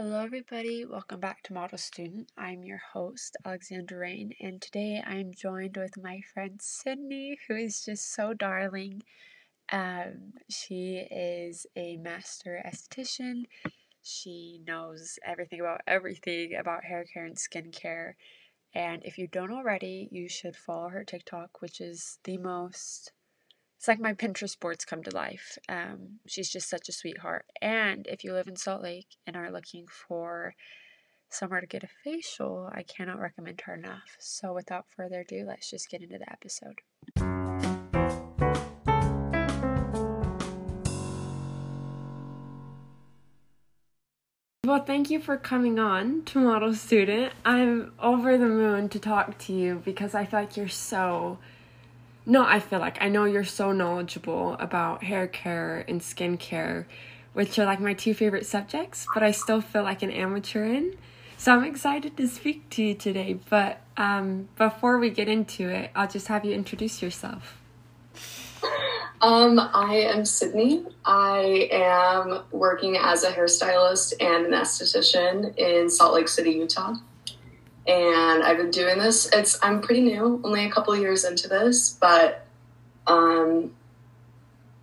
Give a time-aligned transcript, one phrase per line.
[0.00, 0.84] Hello, everybody.
[0.84, 2.30] Welcome back to Model Student.
[2.38, 7.84] I'm your host, Alexandra Rain, and today I'm joined with my friend Sydney, who is
[7.84, 9.02] just so darling.
[9.72, 13.46] Um, she is a master esthetician.
[14.00, 18.12] She knows everything about everything about hair care and skincare.
[18.76, 23.10] And if you don't already, you should follow her TikTok, which is the most
[23.78, 25.56] it's like my Pinterest boards come to life.
[25.68, 27.46] Um, she's just such a sweetheart.
[27.62, 30.56] And if you live in Salt Lake and are looking for
[31.30, 34.16] somewhere to get a facial, I cannot recommend her enough.
[34.18, 36.80] So without further ado, let's just get into the episode.
[44.64, 47.32] Well, thank you for coming on to Model Student.
[47.44, 51.38] I'm over the moon to talk to you because I feel like you're so
[52.28, 56.84] no, I feel like I know you're so knowledgeable about hair care and skincare,
[57.32, 60.94] which are like my two favorite subjects, but I still feel like an amateur in.
[61.38, 63.38] So I'm excited to speak to you today.
[63.48, 67.56] But um, before we get into it, I'll just have you introduce yourself.
[69.22, 70.84] Um, I am Sydney.
[71.06, 76.96] I am working as a hairstylist and an esthetician in Salt Lake City, Utah
[77.88, 79.28] and I've been doing this.
[79.32, 82.46] It's I'm pretty new, only a couple years into this, but
[83.06, 83.74] um,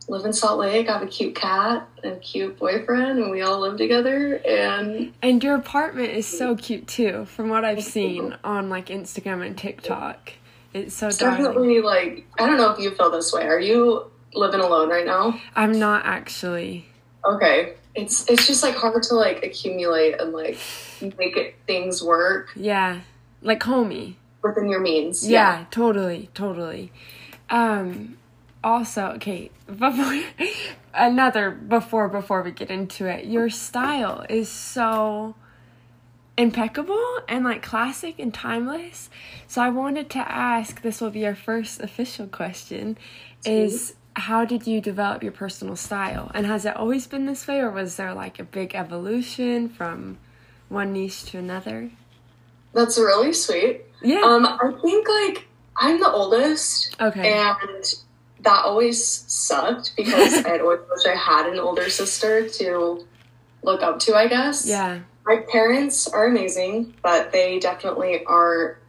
[0.10, 0.90] live in Salt Lake.
[0.90, 4.42] I have a cute cat and a cute boyfriend, and we all live together.
[4.46, 9.46] And and your apartment is so cute too, from what I've seen on like Instagram
[9.46, 10.34] and TikTok.
[10.74, 13.44] It's so it's definitely like I don't know if you feel this way.
[13.44, 15.40] Are you living alone right now?
[15.56, 16.88] I'm not actually.
[17.24, 20.58] Okay, it's it's just like hard to like accumulate and like
[21.02, 22.52] make it, things work.
[22.56, 23.02] Yeah,
[23.42, 25.28] like homey within your means.
[25.28, 25.66] Yeah, yeah.
[25.72, 26.92] totally, totally.
[27.50, 28.18] Um,
[28.64, 30.22] also, okay, before
[30.94, 35.36] another before before we get into it, your style is so
[36.38, 39.10] impeccable and like classic and timeless.
[39.48, 40.82] So I wanted to ask.
[40.82, 42.98] This will be our first official question.
[43.46, 46.32] Is how did you develop your personal style?
[46.34, 50.18] And has it always been this way, or was there like a big evolution from
[50.70, 51.92] one niche to another?
[52.74, 53.82] That's really sweet.
[54.02, 54.22] Yeah.
[54.22, 56.96] Um, I think like I'm the oldest.
[57.00, 57.34] Okay.
[57.34, 57.94] And
[58.42, 63.06] that always sucked because I always wish I had an older sister to
[63.64, 64.66] look up to, I guess.
[64.66, 65.00] Yeah.
[65.26, 68.80] My parents are amazing, but they definitely are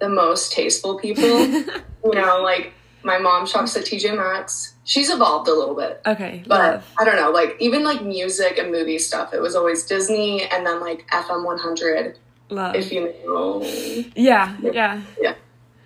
[0.00, 1.24] the most tasteful people.
[1.46, 2.72] you know, like
[3.02, 4.74] my mom shops at TJ Maxx.
[4.84, 6.00] She's evolved a little bit.
[6.06, 6.42] Okay.
[6.46, 6.94] But love.
[6.98, 10.66] I don't know, like even like music and movie stuff, it was always Disney and
[10.66, 12.18] then like FM 100.
[12.50, 12.74] Love.
[12.74, 13.62] If you know.
[14.16, 15.02] Yeah, yeah.
[15.20, 15.34] Yeah.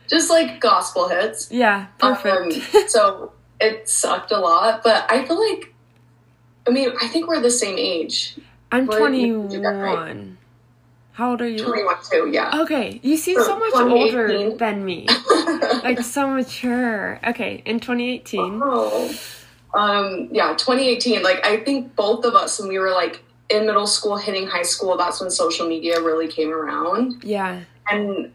[0.09, 1.51] Just like gospel hits.
[1.51, 2.75] Yeah, perfect.
[2.75, 5.75] Um, so it sucked a lot, but I feel like,
[6.67, 8.37] I mean, I think we're the same age.
[8.71, 10.39] I'm we're, 21.
[11.13, 11.63] How old are you?
[11.63, 12.61] 21 too, yeah.
[12.63, 15.07] Okay, you seem so, so much older than me.
[15.83, 17.21] like so mature.
[17.27, 18.61] Okay, in 2018.
[18.63, 19.15] Oh.
[19.75, 21.23] Um, yeah, 2018.
[21.23, 24.63] Like I think both of us when we were like in middle school, hitting high
[24.63, 27.23] school, that's when social media really came around.
[27.23, 27.63] Yeah.
[27.91, 28.33] And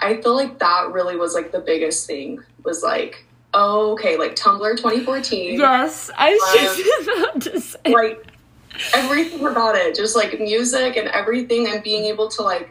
[0.00, 4.36] I feel like that really was like the biggest thing was like, oh, okay, like
[4.36, 5.58] Tumblr 2014.
[5.58, 7.92] Yes, I was um, just about to say.
[7.92, 8.26] Like
[8.94, 12.70] everything about it, just like music and everything, and being able to like,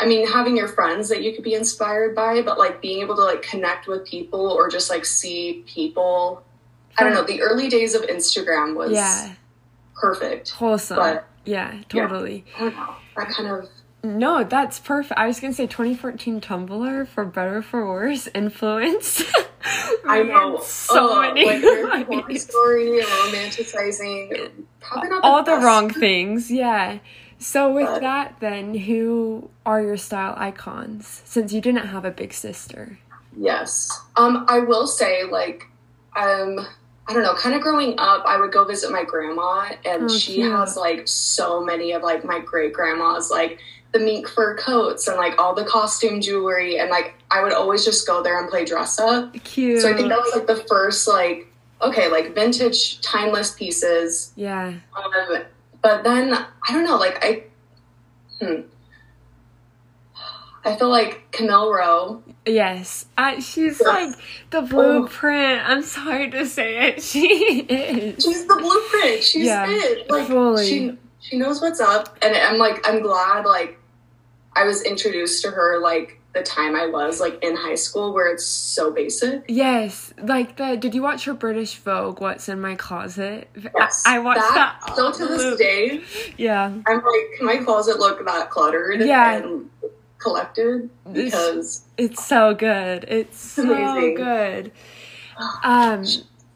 [0.00, 3.16] I mean, having your friends that you could be inspired by, but like being able
[3.16, 6.44] to like connect with people or just like see people.
[6.96, 7.24] I don't know.
[7.24, 9.34] The early days of Instagram was yeah
[9.94, 10.96] perfect, wholesome.
[10.96, 12.44] But, yeah, totally.
[12.48, 12.94] Yeah, I don't know.
[13.16, 13.68] That kind of
[14.04, 15.18] no, that's perfect.
[15.18, 19.22] I was gonna say 2014 Tumblr for better for worse influence.
[20.06, 22.06] I know so uh, many like
[22.38, 26.50] story romanticizing probably not all the, the wrong things.
[26.50, 26.98] Yeah.
[27.38, 31.22] So with that, then who are your style icons?
[31.24, 32.98] Since you didn't have a big sister.
[33.36, 33.90] Yes.
[34.16, 35.66] Um, I will say like
[36.16, 36.66] um
[37.08, 40.08] I don't know, kind of growing up, I would go visit my grandma, and oh,
[40.08, 40.52] she cute.
[40.52, 43.60] has like so many of like my great grandma's like
[43.92, 47.84] the mink fur coats and like all the costume jewelry, and like I would always
[47.84, 49.32] just go there and play dress up.
[49.44, 49.80] Cute.
[49.80, 51.46] So I think that was like the first like
[51.80, 54.32] okay, like vintage, timeless pieces.
[54.36, 54.74] Yeah.
[54.94, 55.44] Um,
[55.82, 57.44] but then I don't know, like I,
[58.40, 58.60] hmm,
[60.64, 62.22] I feel like Camille Rowe.
[62.44, 64.14] Yes, I, she's like
[64.50, 65.68] the blueprint.
[65.68, 67.02] I'm sorry to say it.
[67.08, 68.22] She is.
[68.22, 69.22] She's the blueprint.
[69.22, 70.10] She's yeah, it.
[70.10, 70.66] Like fully.
[70.66, 73.78] she she knows what's up, and I'm like I'm glad like
[74.54, 78.28] I was introduced to her like the time I was like in high school where
[78.32, 79.44] it's so basic.
[79.48, 80.76] Yes, like the.
[80.76, 82.20] Did you watch her British Vogue?
[82.20, 83.48] What's in my closet?
[83.76, 84.80] Yes, I, I watched that.
[84.86, 86.02] that still to this day.
[86.36, 87.04] Yeah, I'm like,
[87.36, 89.36] can my closet look that cluttered Yeah.
[89.36, 89.70] and
[90.18, 90.90] collected?
[91.12, 93.04] Because it's so good.
[93.08, 94.14] It's so Amazing.
[94.14, 94.72] good.
[95.62, 96.04] Um,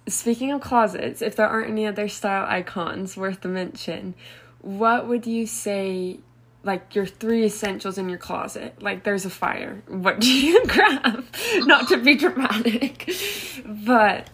[0.08, 4.14] speaking of closets, if there aren't any other style icons worth the mention,
[4.60, 6.18] what would you say?
[6.64, 8.80] Like your three essentials in your closet.
[8.80, 9.82] Like there's a fire.
[9.88, 11.24] What do you grab?
[11.56, 13.10] Not to be dramatic,
[13.66, 14.28] but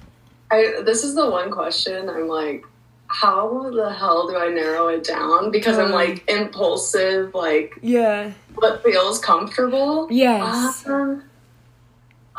[0.50, 2.64] I this is the one question I'm like,
[3.06, 5.50] how the hell do I narrow it down?
[5.50, 5.92] Because I'm Um.
[5.92, 10.08] like impulsive, like yeah, what feels comfortable.
[10.10, 11.22] yes, Um,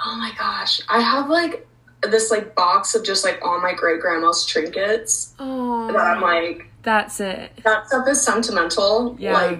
[0.05, 0.81] oh my gosh.
[0.87, 1.65] I have like
[2.03, 6.69] this like box of just like all my great grandma's trinkets oh, that I'm like,
[6.83, 7.51] that's it.
[7.63, 9.17] that stuff is sentimental.
[9.19, 9.33] Yeah.
[9.33, 9.59] Like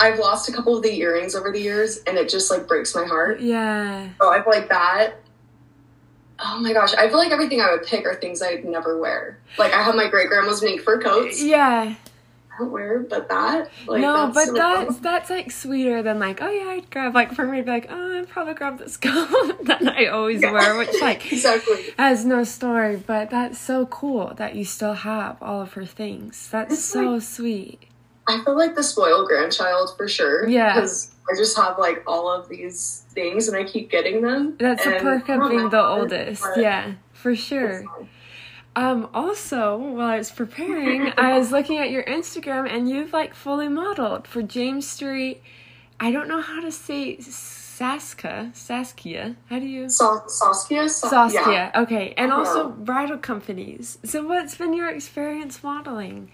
[0.00, 2.94] I've lost a couple of the earrings over the years and it just like breaks
[2.94, 3.40] my heart.
[3.40, 5.14] Yeah, So I feel like that.
[6.40, 9.40] Oh my gosh, I feel like everything I would pick are things I'd never wear.
[9.58, 11.42] Like I have my great grandma's mink fur coats.
[11.42, 11.94] yeah.
[12.54, 14.98] I don't wear, but that like no, that's but so that's cool.
[15.00, 17.86] that's like sweeter than like, oh yeah, I'd grab like for me to be like,
[17.90, 20.52] oh, I'd probably grab this coat that I always Yeah.
[20.52, 21.84] wear, which like exactly.
[21.98, 26.48] has no story, but that's so cool that you still have all of her things.
[26.50, 27.82] That's It's so sweet.
[28.28, 30.46] I feel like the spoiled grandchild for sure.
[30.48, 30.74] Yeah.
[30.74, 34.56] because I just have like all of these things and I keep getting them.
[34.58, 36.44] That's a and perk of being the oldest.
[36.56, 37.84] Yeah, for sure.
[38.76, 43.34] Um, also, while I was preparing, I was looking at your Instagram and you've like
[43.34, 45.42] fully modeled for James Street.
[45.98, 49.36] I don't know how to say Saska, Saskia.
[49.50, 49.88] How do you?
[49.90, 50.88] Sa- Saskia.
[50.88, 51.50] Sa- Saskia.
[51.50, 51.82] Yeah.
[51.82, 53.98] Okay, and also bridal companies.
[54.04, 56.30] So, what's been your experience modeling?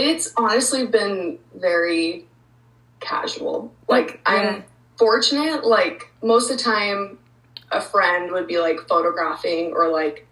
[0.00, 2.26] It's honestly been very
[3.00, 3.72] casual.
[3.88, 4.32] Like Yeah.
[4.56, 4.64] I'm
[4.98, 5.64] fortunate.
[5.64, 7.18] Like most of the time,
[7.70, 10.26] a friend would be like photographing or like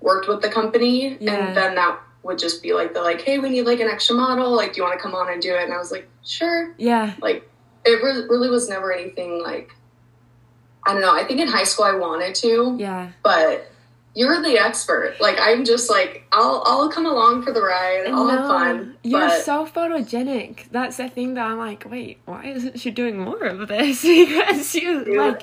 [0.00, 1.34] worked with the company, Yeah.
[1.48, 4.16] and then that would just be like the like, hey, we need like an extra
[4.16, 4.50] model.
[4.54, 5.62] Like, do you want to come on and do it?
[5.62, 6.74] And I was like, sure.
[6.76, 7.48] Yeah, Like
[7.84, 9.70] it re- really was never anything like.
[10.84, 11.12] I don't know.
[11.14, 13.70] I think in high school I wanted to, yeah, but
[14.16, 15.14] you're the expert.
[15.20, 18.06] Like I'm just like I'll I'll come along for the ride.
[18.08, 18.96] I'll have fun.
[19.04, 20.68] You're but so photogenic.
[20.72, 24.02] That's the thing that I'm like, wait, why isn't she doing more of this?
[24.02, 25.20] because you Yeah.
[25.26, 25.42] like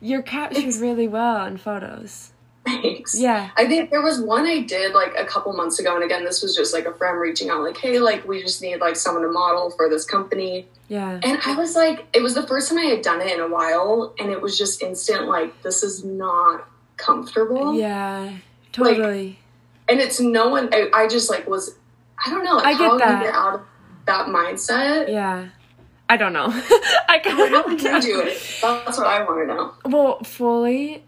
[0.00, 2.32] you're captured It's- really well in photos.
[2.66, 3.18] thanks.
[3.18, 6.22] Yeah, I think there was one I did like a couple months ago, and again,
[6.24, 8.94] this was just like a friend reaching out, like, "Hey, like we just need like
[8.96, 12.68] someone to model for this company." yeah, And I was like, it was the first
[12.68, 15.82] time I had done it in a while, and it was just instant, like, this
[15.82, 16.66] is not
[16.98, 17.74] comfortable.
[17.74, 18.32] yeah,
[18.72, 19.38] totally.
[19.88, 20.68] And it's no one.
[20.72, 21.74] I, I just like was,
[22.24, 23.18] I don't know, like, I get how that.
[23.20, 23.60] you get out of
[24.06, 25.08] that mindset.
[25.08, 25.48] yeah.
[26.10, 26.46] I don't know.
[26.50, 28.42] I How, how can't did you do it?
[28.62, 29.74] That's what I want to know.
[29.84, 31.04] Well, fully.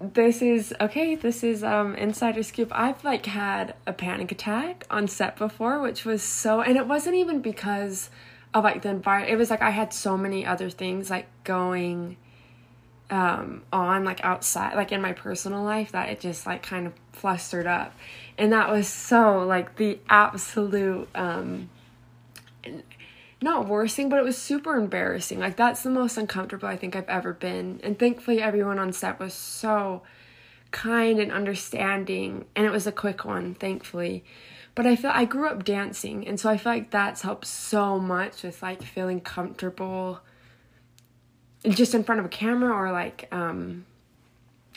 [0.00, 1.16] This is okay.
[1.16, 2.70] This is um insider scoop.
[2.72, 7.16] I've like had a panic attack on set before, which was so, and it wasn't
[7.16, 8.10] even because
[8.54, 9.32] of like the environment.
[9.32, 12.16] It was like I had so many other things like going
[13.10, 16.92] um on like outside like in my personal life that it just like kind of
[17.12, 17.92] flustered up
[18.38, 21.68] and that was so like the absolute um
[23.42, 25.38] not worst thing, but it was super embarrassing.
[25.38, 27.80] Like that's the most uncomfortable I think I've ever been.
[27.82, 30.02] And thankfully everyone on set was so
[30.70, 34.24] kind and understanding and it was a quick one, thankfully.
[34.74, 37.98] But I feel I grew up dancing and so I feel like that's helped so
[37.98, 40.20] much with like feeling comfortable
[41.68, 43.84] just in front of a camera or like um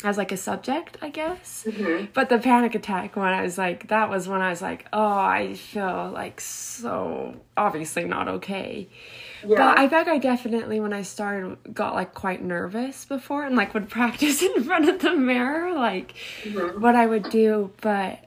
[0.03, 1.65] as like a subject, I guess.
[1.65, 2.09] Mhm.
[2.13, 5.01] But the panic attack one, I was like, that was when I was like, oh,
[5.17, 8.89] I feel like so obviously not okay.
[9.47, 9.55] Yeah.
[9.57, 13.73] But I think I definitely, when I started, got like quite nervous before and like
[13.73, 16.79] would practice in front of the mirror, like Mhm.
[16.81, 17.71] what I would do.
[17.79, 18.19] But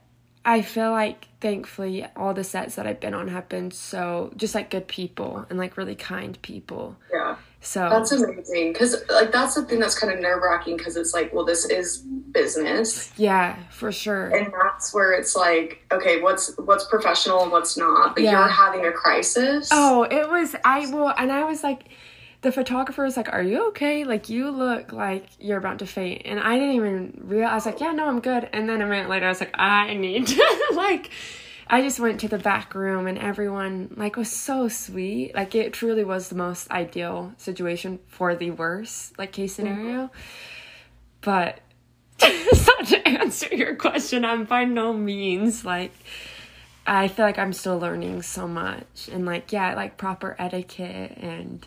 [0.46, 4.54] I feel like thankfully all the sets that I've been on have been so just
[4.54, 6.96] like good people and like really kind people.
[7.12, 7.36] yeah.
[7.66, 11.12] So That's amazing because, like, that's the thing that's kind of nerve wracking because it's
[11.12, 14.28] like, well, this is business, yeah, for sure.
[14.28, 18.14] and that's where it's like, okay, what's what's professional and what's not.
[18.14, 18.32] But Yeah.
[18.32, 19.70] you're having a crisis.
[19.72, 21.88] Oh, it was I will and I was like
[22.42, 24.04] the photographer was like, Are you okay?
[24.04, 27.66] Like you look like you're about to faint and I didn't even realize I was
[27.66, 30.28] like, Yeah, no, I'm good and then a minute later I was like, I need
[30.28, 31.10] to like
[31.68, 35.34] I just went to the back room and everyone like was so sweet.
[35.34, 39.66] Like it truly was the most ideal situation for the worst like case mm-hmm.
[39.66, 40.10] scenario.
[41.22, 41.60] But
[42.20, 45.92] so to answer your question, I'm by no means like
[46.86, 51.66] I feel like I'm still learning so much and like yeah, like proper etiquette and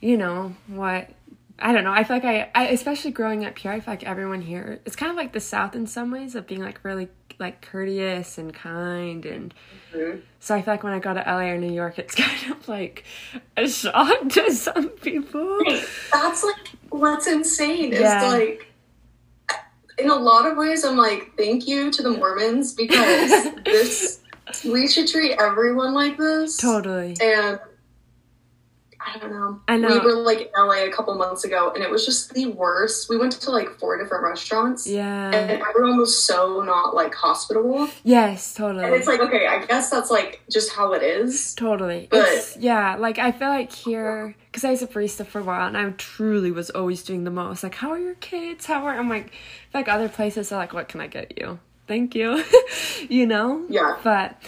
[0.00, 1.10] you know what
[1.58, 1.92] I don't know.
[1.92, 4.96] I feel like I, I, especially growing up here, I feel like everyone here, it's
[4.96, 7.08] kind of like the South in some ways of being like really
[7.38, 9.24] like courteous and kind.
[9.24, 9.54] And
[9.92, 10.20] mm-hmm.
[10.40, 12.68] so I feel like when I go to LA or New York, it's kind of
[12.68, 13.04] like
[13.56, 15.60] a shock to some people.
[16.12, 17.92] That's like what's insane.
[17.92, 18.16] Yeah.
[18.16, 18.70] It's like,
[19.98, 24.20] in a lot of ways, I'm like, thank you to the Mormons because this,
[24.64, 26.56] we should treat everyone like this.
[26.56, 27.16] Totally.
[27.20, 27.60] And
[29.06, 29.60] I don't know.
[29.68, 29.88] I know.
[29.88, 33.08] We were like in LA a couple months ago and it was just the worst.
[33.08, 34.86] We went to like four different restaurants.
[34.86, 35.30] Yeah.
[35.30, 37.88] And everyone was so not like hospitable.
[38.02, 38.84] Yes, totally.
[38.84, 41.54] And it's like, okay, I guess that's like just how it is.
[41.54, 42.08] Totally.
[42.10, 45.44] But it's, yeah, like I feel like here, because I was a barista for a
[45.44, 47.62] while and I truly was always doing the most.
[47.62, 48.66] Like, how are your kids?
[48.66, 49.32] How are, I'm like,
[49.74, 51.58] like other places are like, what can I get you?
[51.86, 52.42] Thank you.
[53.08, 53.66] you know?
[53.68, 53.98] Yeah.
[54.02, 54.40] But.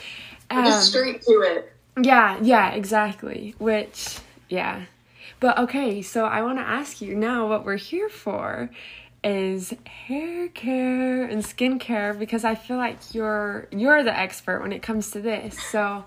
[0.51, 1.73] Um, just straight to it.
[2.01, 3.55] Yeah, yeah, exactly.
[3.59, 4.85] Which yeah.
[5.41, 8.71] But okay, so I want to ask you now what we're here for
[9.25, 14.83] is hair care and skincare because I feel like you're you're the expert when it
[14.83, 15.61] comes to this.
[15.71, 16.05] So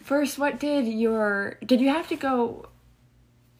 [0.00, 2.68] first what did your did you have to go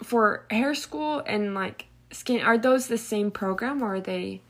[0.02, 4.40] for hair school and like skin are those the same program or are they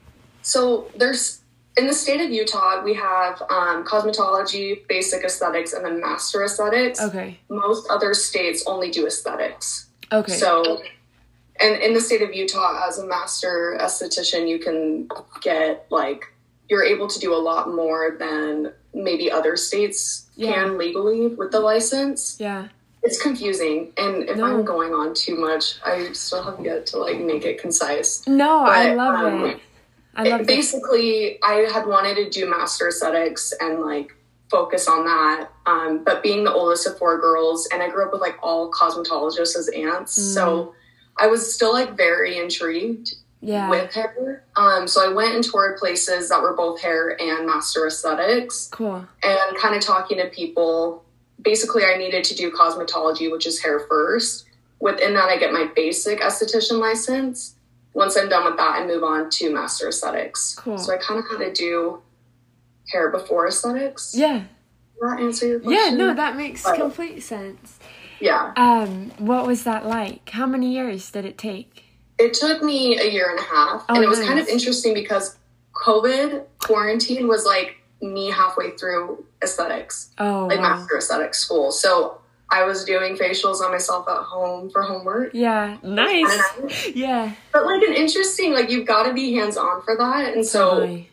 [0.42, 1.40] So there's
[1.76, 7.00] in the state of Utah, we have um, cosmetology, basic aesthetics, and then master aesthetics.
[7.00, 7.38] Okay.
[7.48, 9.88] Most other states only do aesthetics.
[10.12, 10.32] Okay.
[10.32, 10.82] So,
[11.60, 15.08] and in the state of Utah, as a master esthetician, you can
[15.42, 16.32] get like,
[16.68, 20.52] you're able to do a lot more than maybe other states yeah.
[20.52, 22.36] can legally with the license.
[22.38, 22.68] Yeah.
[23.02, 24.44] It's confusing, and if no.
[24.44, 28.26] I'm going on too much, I still have yet to like make it concise.
[28.26, 29.60] No, but, I love um, it
[30.16, 34.14] I love basically I had wanted to do master aesthetics and like
[34.50, 35.49] focus on that.
[35.66, 38.71] Um, but being the oldest of four girls, and I grew up with like all
[38.71, 40.35] cosmetologists as aunts, mm.
[40.35, 40.75] so
[41.18, 43.68] I was still like very intrigued yeah.
[43.68, 44.44] with hair.
[44.56, 48.68] Um, so I went and toured places that were both hair and master aesthetics.
[48.73, 49.06] Cool.
[49.23, 51.04] And kind of talking to people.
[51.42, 54.47] Basically, I needed to do cosmetology, which is hair first.
[54.80, 57.53] Within that, I get my basic esthetician license
[57.94, 60.56] once I'm done with that, I move on to master aesthetics.
[60.56, 60.78] Cool.
[60.78, 62.02] So I kind of had to do
[62.92, 64.14] hair before aesthetics.
[64.16, 64.44] Yeah.
[65.00, 65.80] That answer your question?
[65.80, 67.78] Yeah, no, that makes but, complete sense.
[68.20, 68.52] Yeah.
[68.56, 70.28] Um, what was that like?
[70.30, 71.84] How many years did it take?
[72.18, 74.28] It took me a year and a half, oh, and it was nice.
[74.28, 75.36] kind of interesting because
[75.72, 80.76] COVID quarantine was like me halfway through aesthetics, oh, like wow.
[80.76, 81.72] master aesthetics school.
[81.72, 82.20] So
[82.54, 85.34] I was doing facials on myself at home for homework.
[85.34, 86.88] Yeah, nice.
[86.94, 87.32] Yeah.
[87.52, 90.80] But like an interesting, like you've got to be hands on for that, and so
[90.80, 91.11] totally.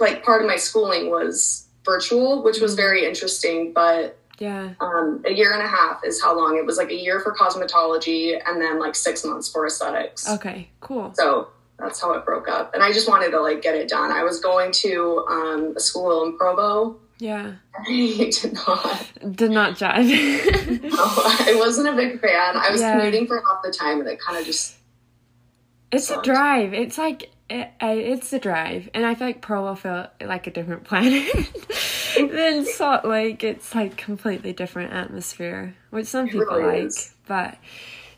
[0.00, 3.72] like part of my schooling was virtual, which was very interesting.
[3.72, 6.76] But yeah, um, a year and a half is how long it was.
[6.76, 10.28] Like a year for cosmetology, and then like six months for aesthetics.
[10.28, 11.14] Okay, cool.
[11.14, 11.48] So
[11.78, 14.12] that's how it broke up, and I just wanted to like get it done.
[14.12, 17.54] I was going to um, a school in Provo yeah.
[17.78, 19.12] I did not.
[19.36, 20.82] Did not jive.
[20.82, 22.56] no, I wasn't a big fan.
[22.56, 22.96] I was yeah.
[22.96, 24.76] commuting for half the time and it kind of just.
[25.92, 26.26] It's sucked.
[26.26, 26.74] a drive.
[26.74, 27.30] It's like.
[27.50, 31.30] It, it's a drive, and I feel like Provo feel like a different planet
[32.16, 33.44] than Salt Lake.
[33.44, 36.84] It's like completely different atmosphere, which some people really like.
[36.84, 37.14] Is.
[37.26, 37.58] But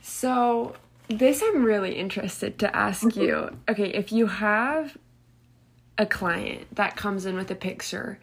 [0.00, 0.76] so
[1.08, 3.20] this, I'm really interested to ask mm-hmm.
[3.20, 3.50] you.
[3.68, 4.96] Okay, if you have
[5.98, 8.20] a client that comes in with a picture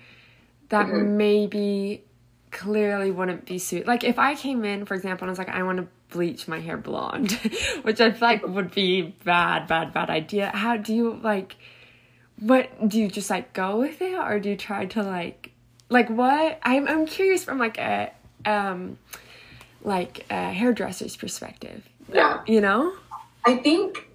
[0.74, 1.18] that mm-hmm.
[1.18, 2.04] maybe
[2.50, 3.86] clearly wouldn't be suited.
[3.86, 6.48] Like if I came in, for example, and I was like, I want to bleach
[6.48, 7.32] my hair blonde,
[7.84, 10.50] which I feel like would be bad, bad, bad idea.
[10.50, 11.58] How do you like?
[12.40, 15.52] What do you just like go with it, or do you try to like,
[15.90, 16.60] like what?
[16.64, 18.12] I'm I'm curious from like a
[18.44, 18.98] um,
[19.84, 21.88] like a hairdresser's perspective.
[22.12, 22.96] Yeah, you know.
[23.46, 24.10] I think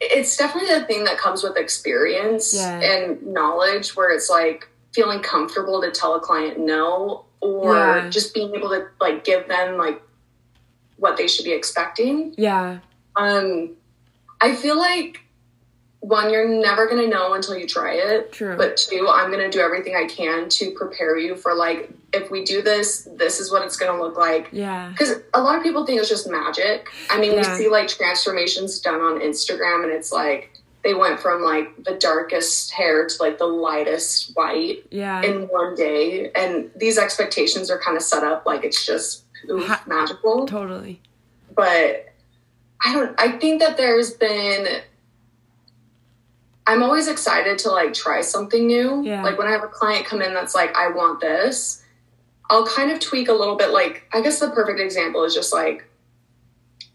[0.00, 2.80] it's definitely a thing that comes with experience yeah.
[2.80, 8.08] and knowledge, where it's like feeling comfortable to tell a client no or yeah.
[8.10, 10.00] just being able to like give them like
[10.96, 12.34] what they should be expecting.
[12.36, 12.78] Yeah.
[13.16, 13.76] Um
[14.40, 15.20] I feel like
[16.00, 18.32] one, you're never gonna know until you try it.
[18.32, 18.56] True.
[18.56, 22.44] But two, I'm gonna do everything I can to prepare you for like if we
[22.44, 24.48] do this, this is what it's gonna look like.
[24.52, 24.90] Yeah.
[24.90, 26.88] Because a lot of people think it's just magic.
[27.08, 27.38] I mean, yeah.
[27.38, 30.51] we see like transformations done on Instagram, and it's like
[30.84, 35.22] they went from like the darkest hair to like the lightest white yeah.
[35.22, 36.30] in one day.
[36.34, 40.46] And these expectations are kind of set up like it's just oof, ha- magical.
[40.46, 41.00] Totally.
[41.54, 42.06] But
[42.84, 44.82] I don't, I think that there's been,
[46.66, 49.02] I'm always excited to like try something new.
[49.04, 49.22] Yeah.
[49.22, 51.84] Like when I have a client come in that's like, I want this,
[52.50, 53.70] I'll kind of tweak a little bit.
[53.70, 55.88] Like, I guess the perfect example is just like,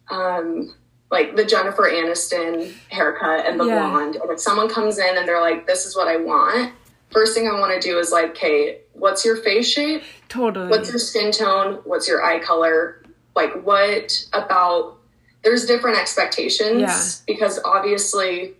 [0.09, 0.73] um,
[1.09, 3.89] like the Jennifer Aniston haircut and the Yeah.
[3.89, 4.15] blonde.
[4.17, 6.73] And if someone comes in and they're like, "This is what I want,"
[7.11, 10.03] first thing I want to do is like, "Okay, what's your face shape?
[10.27, 10.67] Totally.
[10.67, 11.79] What's your skin tone?
[11.85, 13.01] What's your eye color?
[13.35, 14.95] Like, what about?"
[15.43, 17.33] There's different expectations Yeah.
[17.33, 18.57] because obviously,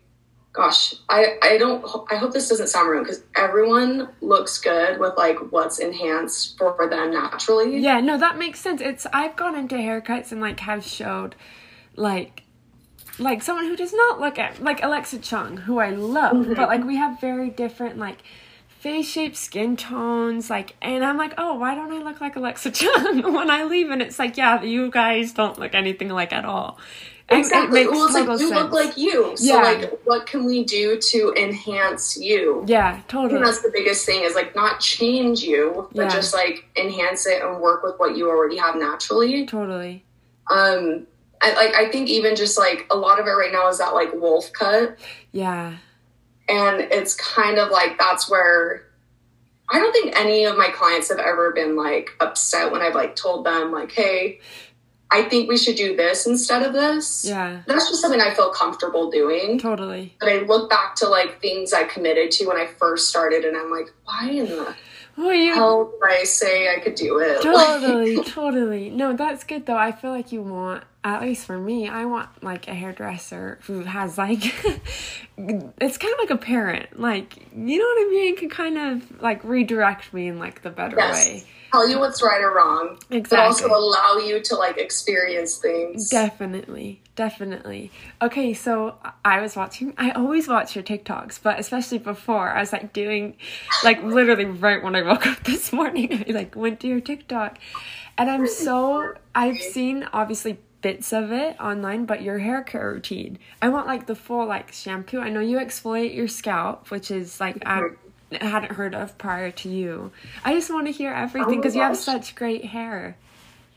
[0.53, 1.83] gosh, I I don't.
[2.09, 6.87] I hope this doesn't sound rude because everyone looks good with like what's enhanced for
[6.89, 7.77] them naturally.
[7.77, 8.79] Yeah, no, that makes sense.
[8.79, 11.35] It's I've gone into haircuts and like have showed
[11.97, 12.43] like
[13.19, 16.83] like someone who does not look at like Alexa Chung, who I love, but like
[16.85, 18.19] we have very different like
[18.67, 22.71] face shape, skin tones, like and I'm like, oh, why don't I look like Alexa
[22.71, 23.89] Chung when I leave?
[23.89, 26.79] And it's like, yeah, you guys don't look anything like at all.
[27.29, 27.81] And Exactly.
[27.81, 28.61] It makes well, it's like you sense.
[28.61, 29.35] look like you.
[29.35, 29.61] So, Yeah.
[29.61, 32.63] like, what can we do to enhance you?
[32.67, 33.35] yeah, totally.
[33.35, 36.09] And that's the biggest thing is like not change you, but Yeah.
[36.09, 39.45] just like enhance it and work with what you already have naturally.
[39.45, 40.05] Totally.
[40.49, 41.05] Um,
[41.41, 43.94] I, like I think even just like a lot of it right now is that
[43.94, 44.98] like wolf cut,
[45.32, 45.75] Yeah.
[46.50, 48.84] and it's kind of like that's where
[49.70, 53.15] I don't think any of my clients have ever been like upset when I've like
[53.15, 54.39] told them like, hey,
[55.12, 57.25] I think we should do this instead of this.
[57.27, 57.62] Yeah.
[57.67, 59.58] That's just something I feel comfortable doing.
[59.60, 60.13] Totally.
[60.20, 63.56] But I look back to like things I committed to when I first started, and
[63.58, 64.74] I'm like, why in the
[65.17, 67.41] Well, you hell did I say I could do it?
[67.44, 68.89] totally, totally.
[68.89, 69.77] No, that's good though.
[69.77, 70.84] I feel like you want,
[71.15, 74.43] at least for me, I want like a hairdresser who has like,
[75.37, 76.99] it's kind of like a parent.
[76.99, 78.35] Like, you know what I mean?
[78.35, 81.25] Can kind of like redirect me in like the better yes.
[81.25, 81.43] way.
[81.71, 83.37] Tell you what's right or wrong, Exactly.
[83.37, 86.09] but also allow you to like experience things.
[86.09, 87.91] Definitely, definitely.
[88.21, 88.95] Okay, so
[89.25, 89.93] I was watching.
[89.97, 93.35] I always watch your TikToks, but especially before, I was like doing,
[93.83, 97.59] like literally right when I woke up this morning, I like went to your TikTok,
[98.17, 103.39] and I'm so I've seen obviously bits of it online, but your hair care routine.
[103.62, 105.19] I want like the full like shampoo.
[105.19, 108.46] I know you exfoliate your scalp, which is like I mm-hmm.
[108.46, 110.12] hadn't heard of prior to you.
[110.43, 113.17] I just want to hear everything Oh because you have such great hair.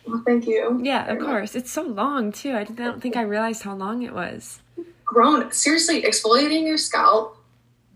[0.06, 0.80] Well, thank you.
[0.82, 1.30] Yeah, very of much.
[1.30, 1.54] course.
[1.54, 2.52] It's so long too.
[2.52, 4.60] I don't think I realized how long it was.
[5.04, 5.50] Grown.
[5.52, 7.36] Seriously, exfoliating your scalp,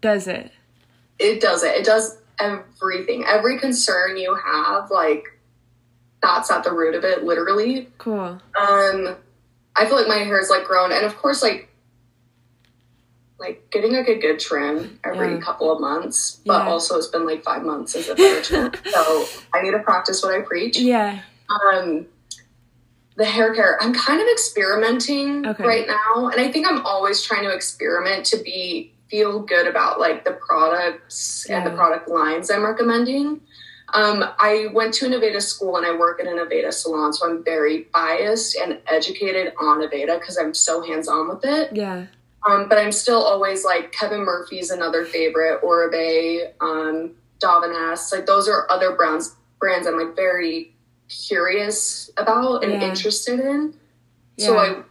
[0.01, 0.51] Does it?
[1.19, 1.77] it does it.
[1.77, 3.25] It does everything.
[3.25, 5.34] Every concern you have, like
[6.25, 7.89] that's at the root of it, literally.
[7.99, 8.41] Cool.
[8.59, 9.17] Um,
[9.77, 11.69] I feel like my hair is like grown, and of course, like
[13.39, 15.41] like getting like a good trim every Yeah.
[15.41, 16.41] couple of months.
[16.47, 16.71] But Yeah.
[16.71, 19.81] also, it's been like five months since I've had a trim, so I need to
[19.81, 20.79] practice what I preach.
[20.79, 21.19] Yeah.
[21.51, 22.07] Um,
[23.17, 25.65] the hair care, I'm kind of experimenting Okay.
[25.65, 30.01] right now, and I think I'm always trying to experiment to be feel good about
[30.01, 33.41] like the products and the product lines I'm recommending.
[33.93, 37.29] Um, I went to an Aveda school and I work in an Aveda salon, so
[37.29, 41.75] I'm very biased and educated on Aveda because I'm so hands on with it.
[41.77, 42.07] Yeah.
[42.49, 48.13] Um, but I'm still always like Kevin Murphy's another favorite, Oribe, um, Davines.
[48.13, 50.75] Like those are other brands brands I'm like very
[51.09, 52.89] curious about and Yeah.
[52.89, 53.75] interested in.
[54.39, 54.83] So I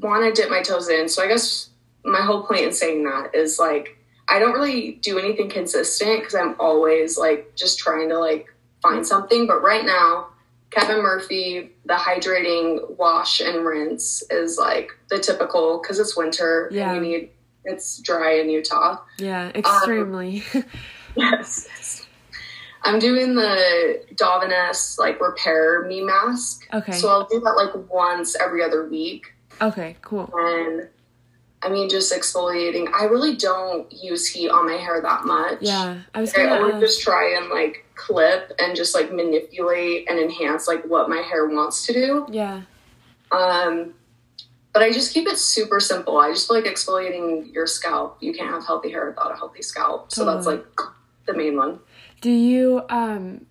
[0.00, 1.08] want to dip my toes in.
[1.08, 1.70] So I guess
[2.04, 3.93] my whole point in saying that is like
[4.28, 8.46] I don't really do anything consistent because I'm always like just trying to like
[8.82, 9.46] find something.
[9.46, 10.28] But right now,
[10.70, 16.92] Kevin Murphy, the hydrating wash and rinse is like the typical because it's winter Yeah.
[16.92, 17.30] and you need
[17.64, 18.98] it's dry in Utah.
[19.18, 19.46] Yeah.
[19.46, 20.42] Um, extremely.
[21.16, 22.06] Yes.
[22.82, 26.66] I'm doing the Davines like repair me mask.
[26.74, 26.92] okay.
[26.92, 29.32] So I'll do that like once every other week.
[29.62, 29.96] okay.
[30.02, 30.28] Cool.
[30.34, 30.88] And
[31.64, 32.92] I mean, just exfoliating.
[32.92, 35.58] I really don't use heat on my hair that much.
[35.60, 36.00] Yeah.
[36.14, 36.56] I was I gonna.
[36.56, 41.18] always just try and like clip and just like manipulate and enhance like what my
[41.18, 42.26] hair wants to do.
[42.30, 42.62] yeah.
[43.32, 43.94] Um,
[44.72, 46.18] but I just keep it super simple.
[46.18, 48.18] I just feel like exfoliating your scalp.
[48.20, 50.12] You can't have healthy hair without a healthy scalp.
[50.12, 50.64] So that's like
[51.26, 51.78] the main one.
[52.20, 53.46] Do you um?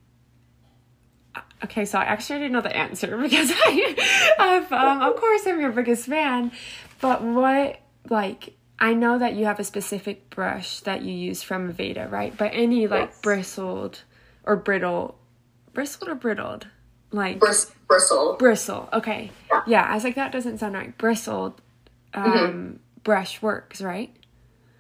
[1.64, 3.96] Okay, so I actually didn't know the answer because I,
[4.38, 6.52] have, um, of course, I'm your biggest fan.
[7.00, 11.72] But what, like, I know that you have a specific brush that you use from
[11.72, 12.36] Aveda, right?
[12.36, 13.20] But any like Yes.
[13.22, 14.02] bristled
[14.44, 15.18] or brittle,
[15.74, 16.68] bristled or brittled,
[17.12, 18.36] like Bris- bristle.
[18.38, 18.90] bristle.
[18.92, 19.62] Okay, Yeah.
[19.68, 19.84] yeah.
[19.84, 20.98] I was like, that doesn't sound right.
[20.98, 21.62] Bristled,
[22.14, 24.14] um, brush works, right?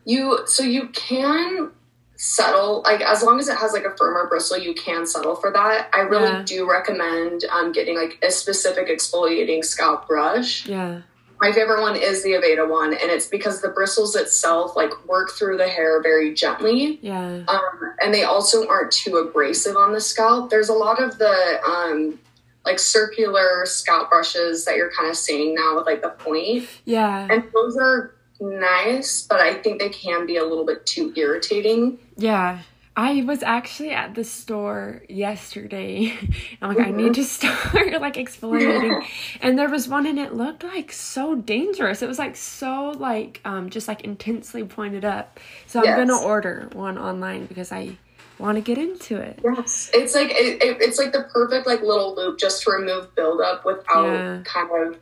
[0.05, 1.71] You so you can
[2.15, 5.51] settle like as long as it has like a firmer bristle, you can settle for
[5.51, 5.89] that.
[5.93, 6.43] I really Yeah.
[6.45, 10.65] do recommend um, getting like a specific exfoliating scalp brush.
[10.67, 11.01] Yeah.
[11.43, 15.29] My favorite one is the Aveda one, and it's because the bristles itself like work
[15.31, 16.99] through the hair very gently.
[17.01, 17.43] Yeah.
[17.49, 20.49] Um, and they also aren't too abrasive on the scalp.
[20.49, 22.17] There's a lot of the um,
[22.65, 26.69] like circular scalp brushes that you're kind of seeing now with like the point.
[26.85, 27.27] Yeah.
[27.29, 31.99] And those are nice, but I think they can be a little bit too irritating.
[32.15, 32.59] Yeah.
[32.95, 36.13] I was actually at the store yesterday.
[36.61, 36.99] I'm like, mm-hmm.
[36.99, 39.03] I need to start like exfoliating.
[39.41, 42.01] and there was one and it looked like so dangerous.
[42.01, 45.39] It was like so like um just like intensely pointed up.
[45.65, 45.97] So yes.
[45.97, 47.97] I'm gonna order one online because I
[48.37, 49.39] want to get into it.
[49.43, 53.13] Yes, it's like it, it, it's like the perfect like little loop just to remove
[53.15, 54.41] buildup without yeah.
[54.43, 54.99] kind of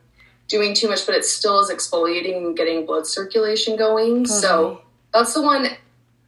[0.47, 4.23] doing too much, but it still is exfoliating and getting blood circulation going.
[4.23, 4.41] Totally.
[4.41, 4.81] So
[5.13, 5.67] that's the one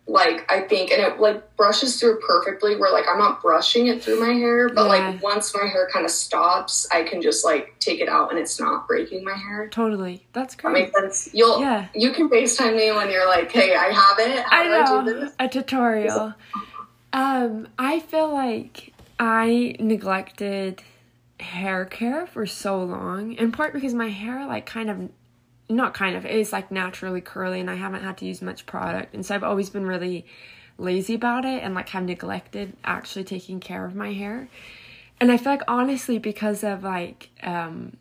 [0.06, 4.04] like I think and it like brushes through perfectly where like I'm not brushing it
[4.04, 4.88] through my hair, but yeah.
[4.88, 8.38] like once my hair kind of stops, I can just like take it out and
[8.38, 9.70] it's not breaking my hair.
[9.70, 10.26] Totally.
[10.34, 10.74] That's great.
[10.74, 11.34] That makes sense.
[11.34, 11.88] You'll yeah.
[11.96, 14.44] you can FaceTime me when you're like, Hey, I have it.
[14.44, 15.32] How I know.
[15.40, 16.34] I a tutorial.
[17.14, 20.82] Um, I feel like I neglected
[21.40, 25.10] hair care for so long, in part because my hair, like, kind of,
[25.76, 29.14] not kind of, is like naturally curly and I haven't had to use much product.
[29.14, 30.26] And so I've always been really
[30.78, 34.48] lazy about it and like have neglected actually taking care of my hair.
[35.20, 37.98] And I feel like, honestly, because of like, um,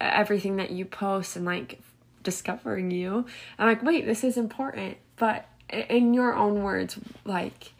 [0.00, 1.80] everything that you post and like
[2.22, 3.26] discovering you,
[3.58, 4.96] I'm like, wait, this is important.
[5.16, 7.72] But in your own words, like,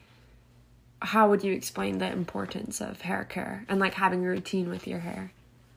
[1.01, 4.87] how would you explain the importance of hair care and like having a routine with
[4.87, 5.33] your hair?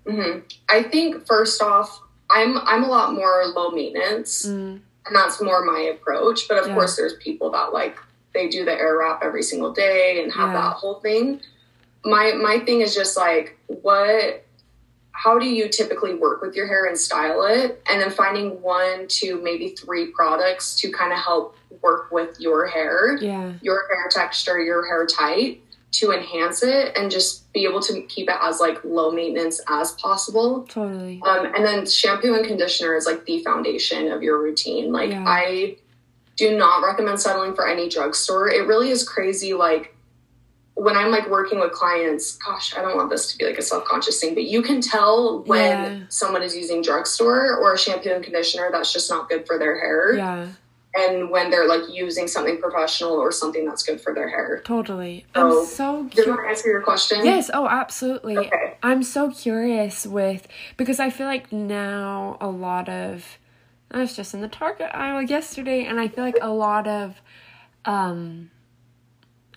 [0.06, 0.42] Mm-hmm.
[0.70, 2.00] I think first off,
[2.36, 4.80] I'm I'm a lot more low maintenance, mm.
[5.06, 6.48] and that's more my approach.
[6.50, 6.74] But of yeah.
[6.74, 7.98] course, there's people that like
[8.34, 10.62] they do the Airwrap every single day and have yeah.
[10.62, 11.40] that whole thing.
[12.04, 14.46] My my thing is just like what
[15.14, 19.08] how do you typically work with your hair and style it and then finding one
[19.08, 24.10] to maybe three products to kind of help work with your hair yeah your hair
[24.10, 25.58] texture your hair type
[26.00, 29.92] to enhance it and just be able to keep it as like low maintenance as
[29.94, 34.92] possible totally um, and then shampoo and conditioner is like the foundation of your routine
[34.92, 35.24] like yeah.
[35.28, 35.76] i
[36.36, 39.96] do not recommend settling for any drugstore it really is crazy like
[40.76, 43.62] when I'm like working with clients, gosh, I don't want this to be like a
[43.62, 46.00] self conscious thing, but you can tell when yeah.
[46.10, 49.80] someone is using drugstore or a shampoo and conditioner that's just not good for their
[49.80, 50.16] hair.
[50.16, 50.48] Yeah.
[50.98, 54.62] And when they're like using something professional or something that's good for their hair.
[54.64, 55.26] Totally.
[55.36, 56.16] So, I'm so curious.
[56.16, 57.26] Did you answer your question?
[57.26, 57.52] Yes.
[57.54, 58.38] Oh, absolutely.
[58.38, 58.78] Okay.
[58.82, 63.38] I'm so curious with, because I feel like now a lot of,
[63.92, 67.22] I was just in the Target aisle yesterday and I feel like a lot of,
[67.84, 68.52] um,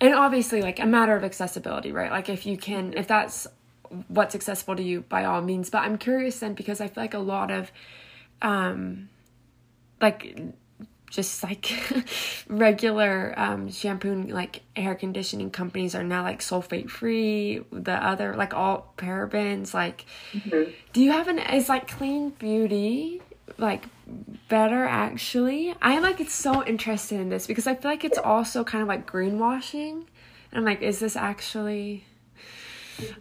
[0.01, 3.47] and obviously like a matter of accessibility right like if you can if that's
[4.07, 7.13] what's accessible to you by all means but i'm curious then because i feel like
[7.13, 7.71] a lot of
[8.41, 9.09] um
[10.01, 10.37] like
[11.09, 11.71] just like
[12.47, 18.35] regular um shampoo and like hair conditioning companies are now like sulfate free the other
[18.35, 20.71] like all parabens like mm-hmm.
[20.93, 23.21] do you have an is like clean beauty
[23.57, 23.85] like
[24.47, 25.73] better actually.
[25.81, 28.87] I like it's so interested in this because I feel like it's also kind of
[28.87, 30.05] like greenwashing.
[30.51, 32.05] And I'm like, is this actually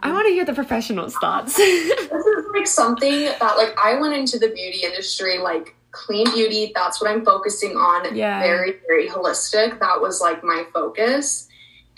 [0.01, 1.57] I want to hear the professionals' thoughts.
[1.57, 6.73] this is like something that like I went into the beauty industry like clean beauty,
[6.75, 8.15] that's what I'm focusing on.
[8.15, 8.41] Yeah.
[8.41, 9.81] Very, very holistic.
[9.81, 11.49] That was like my focus.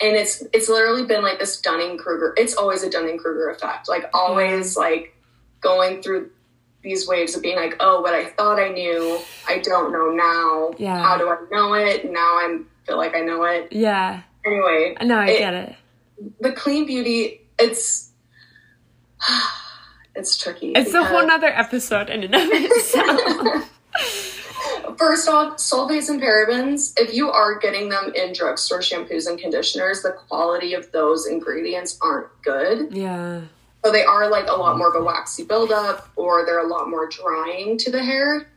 [0.01, 2.33] And it's it's literally been like this Dunning Kruger.
[2.35, 3.87] It's always a Dunning Kruger effect.
[3.87, 5.15] Like always like
[5.61, 6.31] going through
[6.81, 10.71] these waves of being like, oh, what I thought I knew, I don't know now.
[10.79, 10.99] Yeah.
[10.99, 12.11] How do I know it?
[12.11, 13.71] Now I feel like I know it.
[13.71, 14.21] Yeah.
[14.43, 14.95] Anyway.
[15.03, 15.75] No, I it, get it.
[16.39, 18.09] The clean beauty, it's
[20.15, 20.71] it's tricky.
[20.71, 23.69] It's a whole nother episode in and of itself.
[24.97, 30.01] First off, sulfates and parabens, if you are getting them in drugstore shampoos and conditioners,
[30.01, 32.93] the quality of those ingredients aren't good.
[32.93, 33.41] Yeah.
[33.83, 36.89] So they are like a lot more of a waxy buildup or they're a lot
[36.89, 38.47] more drying to the hair.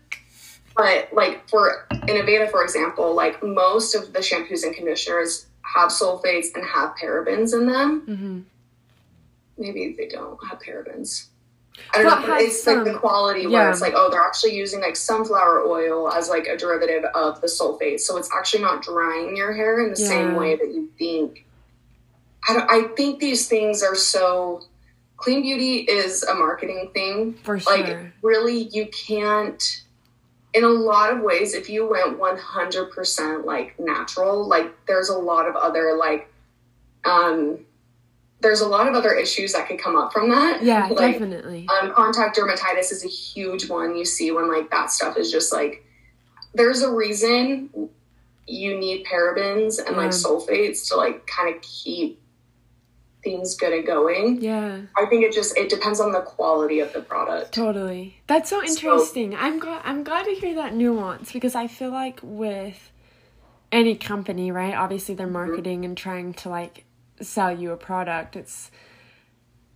[0.76, 6.48] But like for Innovata, for example, like most of the shampoos and conditioners have sulfates
[6.54, 8.02] and have parabens in them.
[8.06, 8.40] Mm-hmm.
[9.56, 11.28] Maybe they don't have parabens.
[11.92, 12.36] I don't but know.
[12.36, 13.48] It's some, like the quality yeah.
[13.48, 17.40] where it's like, oh, they're actually using like sunflower oil as like a derivative of
[17.40, 20.08] the sulfate, so it's actually not drying your hair in the yeah.
[20.08, 21.44] same way that you think.
[22.48, 22.70] I don't.
[22.70, 24.62] I think these things are so
[25.16, 27.34] clean beauty is a marketing thing.
[27.42, 27.76] For sure.
[27.76, 29.82] Like, really, you can't,
[30.52, 35.48] in a lot of ways, if you went 100% like natural, like, there's a lot
[35.48, 36.30] of other, like,
[37.04, 37.60] um,
[38.44, 40.62] there's a lot of other issues that could come up from that.
[40.62, 41.66] Yeah, like, definitely.
[41.80, 45.50] Um, contact dermatitis is a huge one you see when like that stuff is just
[45.52, 45.82] like
[46.52, 47.88] there's a reason
[48.46, 50.02] you need parabens and yeah.
[50.02, 52.20] like sulfates to like kind of keep
[53.24, 54.42] things good and going.
[54.42, 54.82] Yeah.
[54.94, 57.52] I think it just it depends on the quality of the product.
[57.52, 58.20] Totally.
[58.26, 59.32] That's so interesting.
[59.32, 62.92] So, I'm glad I'm glad to hear that nuance because I feel like with
[63.72, 64.74] any company, right?
[64.74, 65.32] Obviously they're mm-hmm.
[65.32, 65.84] marketing mm-hmm.
[65.84, 66.84] and trying to like
[67.20, 68.36] sell you a product.
[68.36, 68.70] It's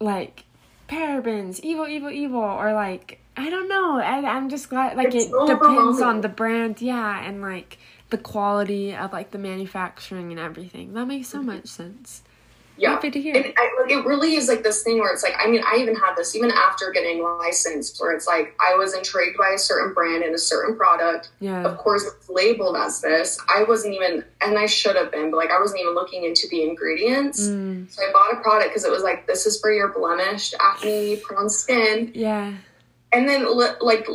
[0.00, 0.44] like
[0.88, 3.98] parabens, evil, evil, evil, or like I don't know.
[3.98, 7.78] I, I'm just glad like it's it depends on the brand, yeah, and like
[8.10, 10.94] the quality of like the manufacturing and everything.
[10.94, 11.46] That makes so mm-hmm.
[11.48, 12.22] much sense
[12.78, 12.90] yeah.
[12.90, 13.34] happy to hear.
[13.34, 15.76] And I, like, it really is like this thing where it's like, I mean, I
[15.78, 19.58] even had this even after getting licensed, where it's like I was intrigued by a
[19.58, 21.30] certain brand and a certain product.
[21.40, 21.62] Yeah.
[21.64, 23.38] Of course, it's labeled as this.
[23.48, 26.48] I wasn't even, and I should have been, but like I wasn't even looking into
[26.48, 27.40] the ingredients.
[27.48, 27.90] Mm.
[27.90, 31.16] So I bought a product because it was like, this is for your blemished, acne
[31.16, 32.12] prone skin.
[32.14, 32.52] Yeah.
[33.12, 33.46] And then
[33.80, 34.06] like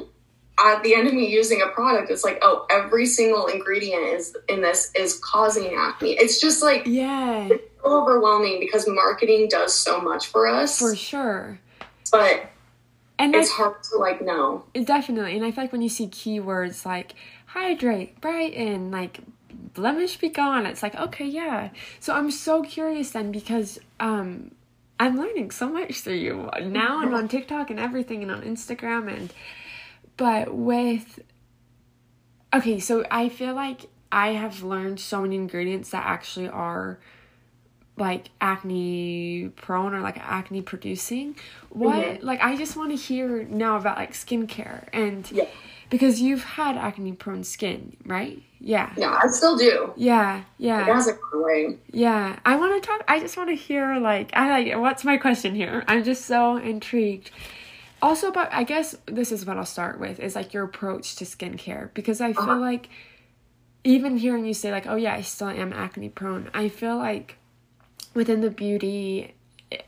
[0.60, 4.36] at the end of me using a product, it's like, oh, every single ingredient is
[4.48, 6.12] in this is causing acne.
[6.12, 10.80] It's just like, yeah, it's overwhelming because marketing does so much for us.
[10.80, 11.60] For sure.
[12.12, 12.52] But
[13.18, 14.63] and it's hard to like know.
[14.74, 15.36] Definitely.
[15.36, 17.16] And I feel like when you see keywords like
[17.48, 19.20] hydrate, brighten, like
[19.74, 21.70] blemish be gone, it's like, okay, yeah.
[22.00, 24.52] So I'm so curious then because um
[25.00, 26.50] I'm learning so much through you.
[26.62, 29.34] Now I'm on TikTok and everything and on Instagram and
[30.17, 31.19] but with
[32.54, 36.99] okay, so I feel like I have learned so many ingredients that actually are
[37.97, 41.36] like acne prone or like acne producing.
[41.69, 42.26] What mm-hmm.
[42.26, 45.45] like I just want to hear now about like skincare and yeah.
[45.89, 48.41] because you've had acne prone skin, right?
[48.60, 48.93] Yeah.
[48.95, 49.93] Yeah, I still do.
[49.97, 50.82] Yeah, yeah.
[50.82, 51.78] It has a way.
[51.91, 53.04] Yeah, I want to talk.
[53.08, 54.80] I just want to hear like I like.
[54.80, 55.84] What's my question here?
[55.88, 57.30] I'm just so intrigued
[58.04, 61.24] also about i guess this is what i'll start with is like your approach to
[61.24, 62.60] skincare because i feel uh-huh.
[62.60, 62.89] like
[63.86, 67.38] even hearing you say like oh yeah i still am acne prone i feel like
[68.13, 69.34] within the beauty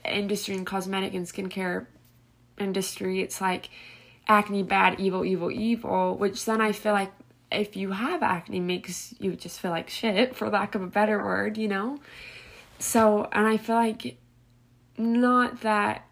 [0.04, 1.86] industry and cosmetic and skincare
[2.58, 3.68] industry it's like
[4.28, 7.12] acne bad evil evil evil which then i feel like
[7.52, 11.22] if you have acne makes you just feel like shit for lack of a better
[11.22, 12.00] word you know
[12.78, 14.16] so and i feel like
[14.96, 16.05] not that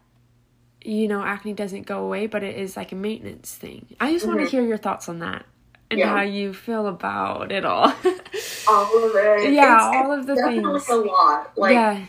[0.85, 3.87] you know, acne doesn't go away, but it is like a maintenance thing.
[3.99, 4.35] I just mm-hmm.
[4.35, 5.45] want to hear your thoughts on that
[5.89, 6.09] and yeah.
[6.09, 7.87] how you feel about it all.
[8.67, 9.53] all of it.
[9.53, 10.89] Yeah, it's, all it's of the things.
[10.89, 11.57] a lot.
[11.57, 12.05] Like, yeah.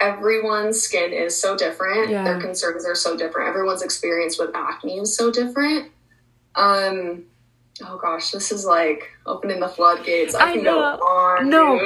[0.00, 2.10] everyone's skin is so different.
[2.10, 2.24] Yeah.
[2.24, 3.48] Their concerns are so different.
[3.48, 5.90] Everyone's experience with acne is so different.
[6.54, 7.24] Um,
[7.82, 10.34] oh gosh, this is like opening the floodgates.
[10.34, 10.96] I, I can know.
[10.96, 11.50] go on.
[11.50, 11.76] No,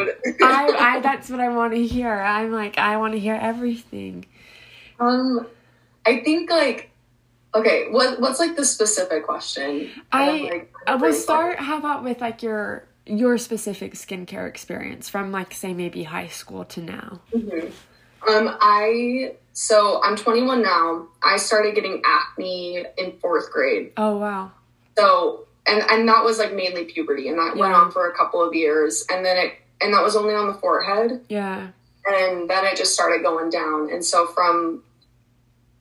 [0.42, 2.12] I, I, that's what I want to hear.
[2.12, 4.27] I'm like, I want to hear everything.
[5.01, 5.46] Um,
[6.09, 6.90] I think like
[7.55, 9.90] okay, what what's like the specific question?
[10.11, 11.59] I, I will start.
[11.59, 16.64] How about with like your your specific skincare experience from like say maybe high school
[16.66, 17.21] to now?
[17.35, 17.68] Mm-hmm.
[18.29, 21.09] Um, I so I'm 21 now.
[21.23, 23.92] I started getting acne in fourth grade.
[23.99, 24.53] Oh wow.
[24.97, 27.61] So and and that was like mainly puberty, and that yeah.
[27.61, 30.49] went on for a couple of years, and then it and that was only on
[30.49, 31.25] the forehead.
[31.29, 31.68] Yeah.
[32.07, 34.83] And then it just started going down, and so from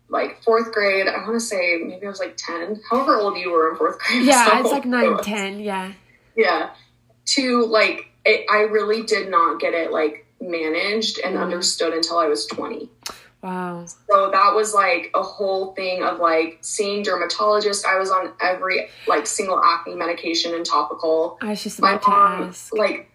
[0.10, 1.08] like fourth grade.
[1.08, 4.00] I want to say maybe I was like 10, however old you were in fourth
[4.00, 4.26] grade.
[4.26, 5.60] Yeah, so it's like 9, 10.
[5.60, 5.92] Yeah.
[6.36, 6.70] Yeah.
[7.26, 11.42] To like, it, I really did not get it like managed and mm.
[11.42, 12.90] understood until I was 20.
[13.44, 13.86] Wow.
[13.86, 17.86] So that was like a whole thing of like seeing dermatologists.
[17.86, 21.38] I was on every like single acne medication and topical.
[21.42, 22.56] I was just about My mom.
[22.74, 23.12] Like,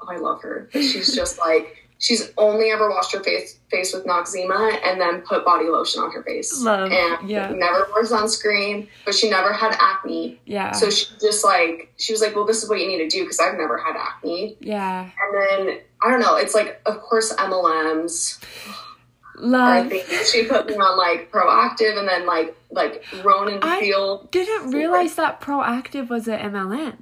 [0.00, 0.68] oh, I love her.
[0.72, 5.22] But she's just like, she's only ever washed her face face with Noxzema and then
[5.22, 6.62] put body lotion on her face.
[6.62, 7.50] Love, and yeah.
[7.50, 10.40] never wore sunscreen, but she never had acne.
[10.44, 10.72] Yeah.
[10.72, 13.22] So she just like she was like, well, this is what you need to do
[13.22, 14.56] because I've never had acne.
[14.60, 15.02] Yeah.
[15.02, 16.36] And then I don't know.
[16.36, 18.42] It's like, of course, MLMs.
[19.36, 19.86] Love.
[19.86, 24.30] I think she put me on like Proactiv and then like like Rodan I Field.
[24.30, 26.98] Didn't realize that Proactiv was an MLM.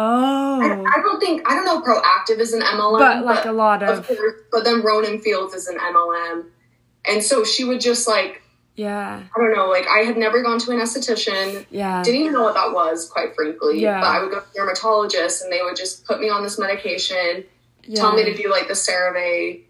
[0.00, 0.60] Oh.
[0.62, 3.52] I, I, don't think I don't know Proactiv is an MLM, but like but, a
[3.52, 6.46] lot of, of course, but then Rodan Fields is an MLM,
[7.04, 8.42] and so she would just like
[8.76, 9.20] yeah.
[9.34, 11.66] I don't know like I had never gone to an esthetician.
[11.70, 12.02] Yeah.
[12.04, 13.80] Didn't even know what that was quite frankly.
[13.80, 14.00] Yeah.
[14.00, 16.60] But I would go to a dermatologist and they would just put me on this
[16.60, 17.44] medication
[17.88, 18.00] yeah.
[18.00, 19.62] tell me to do like the CeraVe.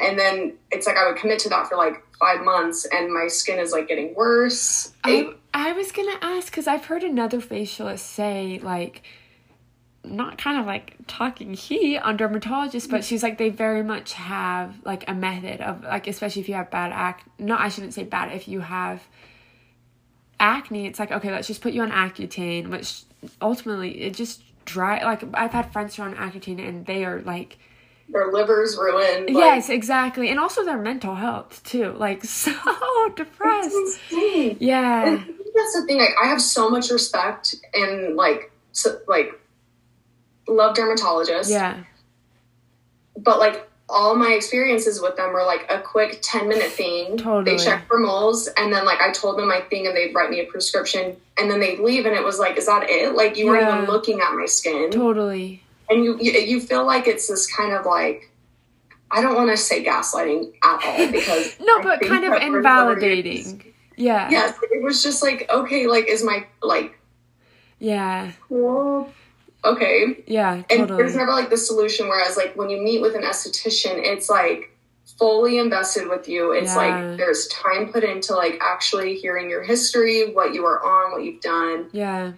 [0.00, 3.26] And then it's like I would commit to that for like five months and my
[3.26, 4.92] skin is like getting worse.
[5.02, 9.02] I, I was gonna ask because I've heard another facialist say like
[10.04, 14.74] not kind of like talking heat on dermatologists, but she's like they very much have
[14.84, 17.32] like a method of like especially if you have bad acne.
[17.38, 18.32] No, I shouldn't say bad.
[18.32, 19.02] If you have
[20.40, 23.02] acne, it's like okay, let's just put you on Accutane, which
[23.40, 25.04] ultimately it just dry.
[25.04, 27.58] Like I've had friends who are on Accutane and they are like
[28.08, 29.26] their livers ruined.
[29.26, 30.28] Like, yes, exactly.
[30.28, 31.92] And also their mental health too.
[31.92, 32.52] Like so
[33.16, 34.00] depressed.
[34.10, 35.06] Yeah.
[35.06, 35.18] And
[35.54, 35.98] that's the thing.
[35.98, 39.38] Like, I have so much respect and like, so, like,
[40.48, 41.50] love dermatologists.
[41.50, 41.82] Yeah.
[43.16, 47.18] But like, all my experiences with them were like a quick 10 minute thing.
[47.18, 47.56] Totally.
[47.56, 50.30] They check for moles, and then like I told them my thing, and they'd write
[50.30, 53.14] me a prescription, and then they'd leave, and it was like, is that it?
[53.14, 54.90] Like, you weren't even looking at my skin.
[54.90, 55.62] Totally.
[55.90, 58.30] and you, you you feel like it's this kind of like
[59.10, 63.74] I don't want to say gaslighting at all because No, I but kind of invalidating.
[63.98, 64.30] Yeah.
[64.30, 66.98] Yes, it was just like okay, like is my like
[67.78, 68.32] Yeah.
[68.48, 69.12] cool,
[69.64, 70.62] okay, Yeah.
[70.68, 70.80] totally.
[70.80, 72.08] and there's never like the solution.
[72.08, 74.76] Whereas like when you meet with an esthetician, it's like
[75.18, 76.52] fully invested with you.
[76.52, 76.76] It's Yeah.
[76.76, 81.22] like there's time put into like actually hearing your history, what you are on, what
[81.24, 82.32] you've done, yeah.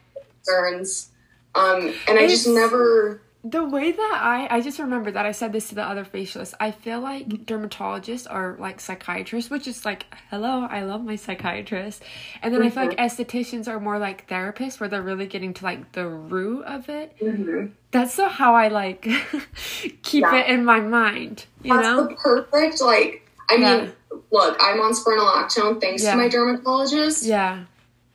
[0.45, 1.09] concerns.
[1.55, 5.53] Um, and I just never The way that I, I just remember that I said
[5.53, 6.55] this to the other facialists.
[6.59, 7.45] I feel like Mm-hmm.
[7.45, 12.03] dermatologists are like psychiatrists, which is like, hello, I love my psychiatrist.
[12.41, 13.23] And then I feel like Mm-hmm.
[13.23, 17.17] estheticians are more like therapists, where they're really getting to like the root of it.
[17.21, 17.73] Mhm.
[17.91, 19.03] That's so how I like
[20.03, 20.37] keep Yeah.
[20.37, 21.45] it in my mind.
[21.63, 22.09] You That's know?
[22.09, 23.77] the perfect, like, I Yeah.
[23.83, 23.93] mean,
[24.31, 26.13] look, I'm on spironolactone thanks Yeah.
[26.13, 27.65] to my dermatologist, Yeah.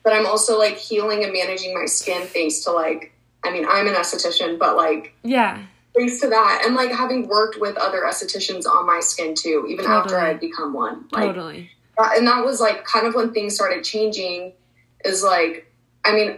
[0.04, 3.14] but I'm also like healing and managing my skin thanks to like,
[3.44, 5.60] I mean, I'm an esthetician, but like, Yeah.
[5.96, 9.86] thanks to that, and like having worked with other estheticians on my skin too, even
[9.86, 11.06] after I had become one.
[11.12, 11.72] Like, Totally.
[11.98, 14.54] that- and that was like kind of when things started changing,
[15.06, 15.72] is like,
[16.04, 16.38] I mean,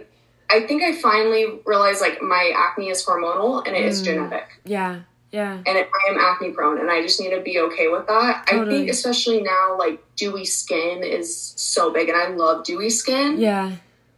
[0.50, 4.04] I think I finally realized like my acne is hormonal and it is Mm.
[4.04, 4.48] genetic.
[4.64, 5.00] Yeah.
[5.32, 5.56] Yeah.
[5.66, 8.44] and I am acne prone, and I just need to be okay with that.
[8.52, 13.40] I think, especially now, like dewy skin is so big, and I love dewy skin.
[13.40, 13.70] Yeah.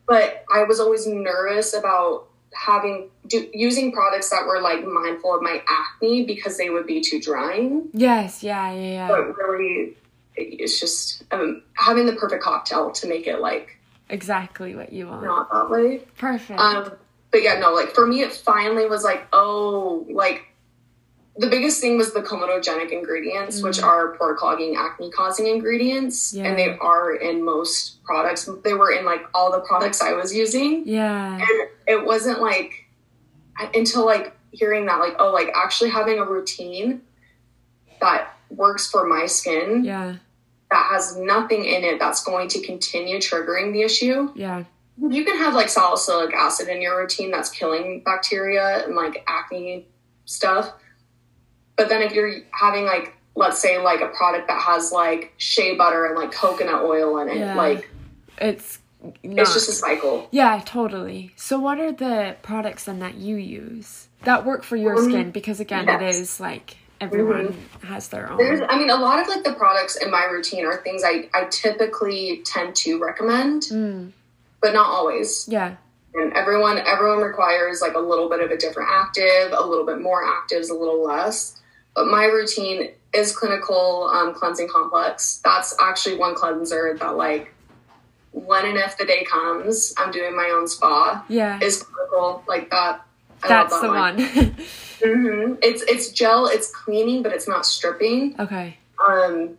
[0.09, 5.43] But I was always nervous about having do, using products that were like mindful of
[5.43, 7.89] my acne because they would be too drying.
[7.93, 8.43] Yes.
[8.43, 8.73] Yeah.
[8.73, 8.93] Yeah.
[8.93, 9.09] Yeah.
[9.09, 9.97] But really,
[10.37, 13.79] it's just um, having the perfect cocktail to make it like
[14.11, 15.25] Exactly what you want.
[15.25, 16.03] not that way.
[16.19, 16.61] Perfect.
[16.61, 16.93] Um,
[17.31, 20.45] but yeah, no, like for me, it finally was like, oh, like
[21.37, 23.85] the biggest thing was the comedogenic ingredients, which Mhm.
[23.87, 26.45] are pore clogging, acne causing ingredients, Yeah.
[26.45, 28.49] and they are in most products.
[28.63, 31.35] They were in like all the products I was using, yeah.
[31.35, 32.73] and it wasn't like
[33.75, 37.03] until like hearing that, like, oh, like actually having a routine
[38.01, 40.15] that works for my skin Yeah.
[40.71, 44.65] that has nothing in it that's going to continue triggering the issue Yeah.
[45.01, 49.89] you can have like salicylic acid in your routine that's killing bacteria and like acne
[50.25, 50.73] stuff.
[51.77, 55.75] But then if you're having like let's say like a product that has like shea
[55.75, 57.55] butter and like coconut oil in it, Yeah.
[57.57, 57.91] like
[58.39, 59.41] It's not.
[59.43, 60.29] it's just a cycle.
[60.31, 61.33] yeah, totally.
[61.37, 65.31] So, what are the products then that you use that work for your Um, skin?
[65.33, 66.17] Because again, it yes.
[66.17, 68.39] is like everyone has their own.
[68.39, 71.29] There's I mean a lot of like the products in my routine are things I,
[71.35, 74.13] I typically tend to recommend, Mm,
[74.61, 75.47] but not always.
[75.49, 75.75] yeah.
[76.15, 80.01] And everyone everyone requires like a little bit of a different active, a little bit
[80.01, 81.61] more actives, a little less.
[81.95, 85.41] But my routine is clinical um, cleansing complex.
[85.45, 87.55] That's actually one cleanser that like
[88.33, 91.25] when and if the day comes, I'm doing my own spa.
[91.29, 91.59] Yeah.
[91.63, 93.01] Is clinical like that.
[93.45, 94.55] I That's love the that one.
[95.05, 96.47] hmm It's it's gel.
[96.47, 98.35] It's cleaning, but it's not stripping.
[98.41, 98.77] okay.
[99.07, 99.57] Um,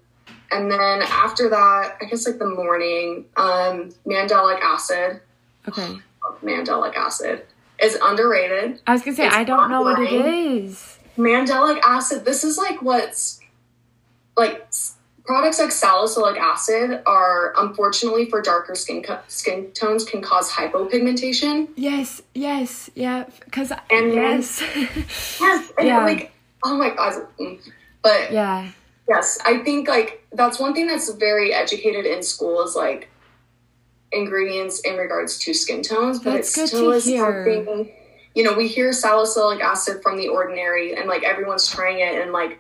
[0.52, 5.22] and then after that, I guess like the morning, um, mandelic acid.
[5.68, 5.98] Okay.
[6.44, 7.46] Mandelic acid
[7.82, 8.80] is underrated.
[8.88, 10.95] I was gonna say, It's I don't know what it is.
[11.18, 12.26] Mandelic acid.
[12.26, 13.40] This is like what's
[14.38, 14.68] like
[15.26, 21.70] products like salicylic acid are unfortunately for darker skin co- skin tones can cause hypopigmentation.
[21.76, 23.26] Yes, yes, yeah.
[23.46, 24.62] Because, And- yes.
[25.40, 26.04] Yes, and Yeah.
[26.04, 26.32] like
[26.64, 27.28] oh my god.
[27.40, 27.60] Mm.
[28.02, 28.70] But yeah.
[29.08, 33.10] Yes, I think like that's one thing that's very educated in school is like
[34.12, 37.46] ingredients in regards to skin tones, but That's it good still to is hear.
[37.66, 37.92] something.
[38.36, 42.32] You know, we hear salicylic acid from the ordinary, and like everyone's trying it, and
[42.34, 42.60] like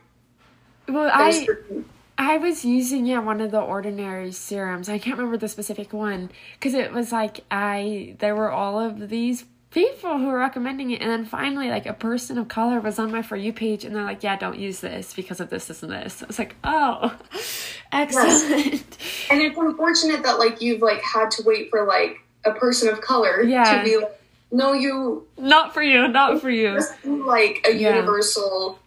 [0.88, 1.32] Well, I.
[1.46, 1.86] certain-
[2.18, 4.88] I was using yeah one of the ordinary serums.
[4.88, 9.10] I can't remember the specific one because it was like I there were all of
[9.10, 12.98] these people who were recommending it, and then finally like a person of color was
[13.00, 15.66] on my for you page, and they're like, "Yeah, don't use this because of this,
[15.66, 17.14] this, and this." I was like, "Oh,
[17.92, 18.98] excellent."
[19.30, 23.02] and it's unfortunate that like you've like had to wait for like a person of
[23.02, 23.78] color Yeah.
[23.78, 24.18] to be like,
[24.56, 26.80] no, you not for you, not for you.
[27.04, 27.96] like a Yeah.
[27.96, 28.80] universal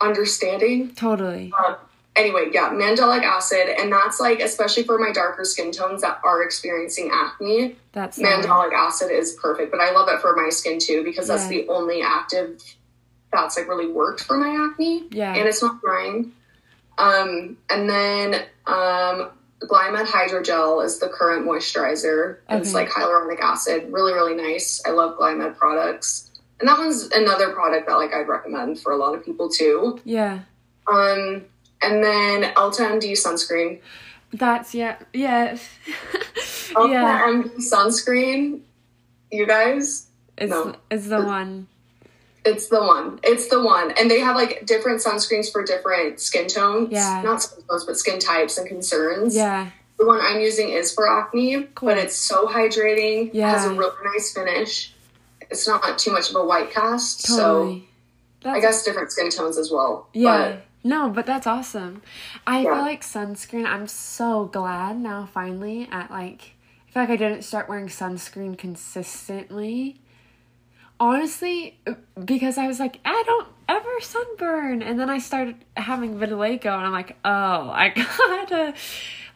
[0.00, 0.94] understanding.
[0.94, 1.52] Totally.
[1.58, 1.76] Um,
[2.16, 6.42] anyway, yeah, mandelic acid, and that's like especially for my darker skin tones that are
[6.42, 7.76] experiencing acne.
[7.92, 11.44] That's Mandelic acid is perfect, but I love it for my skin too because that's
[11.44, 11.62] Yeah.
[11.62, 12.60] the only active
[13.32, 15.04] that's like really worked for my acne.
[15.10, 15.34] Yeah.
[15.34, 16.32] And it's not drying.
[16.98, 19.30] Um, and then um,
[19.66, 22.38] Glymed Hydrogel is the current moisturizer.
[22.48, 23.88] And It's like hyaluronic acid.
[23.90, 24.82] Really, really nice.
[24.86, 26.30] I love Glymed products.
[26.60, 30.00] And that one's another product that like I'd recommend for a lot of people too.
[30.04, 30.40] Yeah.
[30.86, 31.44] Um,
[31.82, 33.80] and then Ulta MD sunscreen.
[34.32, 34.96] That's yeah.
[35.12, 35.56] Yeah.
[36.76, 37.20] Yeah.
[37.28, 38.60] MD sunscreen.
[39.30, 40.06] You guys,
[40.38, 40.74] It's no.
[40.90, 41.68] it's the one.
[42.44, 43.20] It's the one.
[43.22, 43.92] It's the one.
[43.92, 46.88] And they have like different sunscreens for different skin tones.
[46.90, 47.22] Yeah.
[47.24, 49.34] Not skin tones, but skin types and concerns.
[49.34, 49.70] Yeah.
[49.98, 51.88] The one I'm using is for acne, Cool.
[51.90, 53.28] but it's so hydrating.
[53.34, 54.92] It has a really nice finish.
[55.50, 57.26] It's not too much of a white cast.
[57.26, 57.88] So Totally.
[58.44, 60.08] I guess different skin tones as well.
[60.12, 60.56] Yeah.
[60.82, 62.02] No, but that's awesome.
[62.46, 62.74] I Yeah.
[62.74, 66.52] feel like sunscreen, I'm so glad now finally at like
[66.88, 70.00] I feel like I didn't start wearing sunscreen consistently.
[71.04, 71.78] Honestly,
[72.24, 74.80] because I was like, I don't ever sunburn.
[74.82, 78.72] And then I started having vitiligo and I'm like, oh, I gotta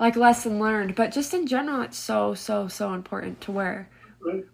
[0.00, 0.94] like lesson learned.
[0.94, 3.90] But just in general, it's so, so, so important to wear.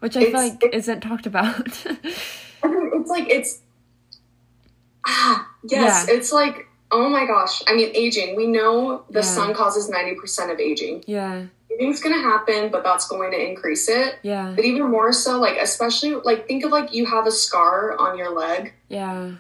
[0.00, 1.86] Which I feel like isn't talked about.
[2.66, 3.60] It's like it's
[5.06, 6.14] ah yes, Yeah.
[6.16, 7.62] it's like oh my gosh.
[7.68, 8.34] I mean aging.
[8.36, 9.26] We know the Yeah.
[9.36, 11.04] sun causes ninety percent of aging.
[11.06, 11.46] yeah.
[11.78, 14.16] Aging's gonna happen, but that's going to increase it.
[14.22, 14.52] Yeah.
[14.54, 18.16] But even more so, like especially like think of like you have a scar on
[18.18, 18.74] your leg.
[18.88, 19.32] Yeah.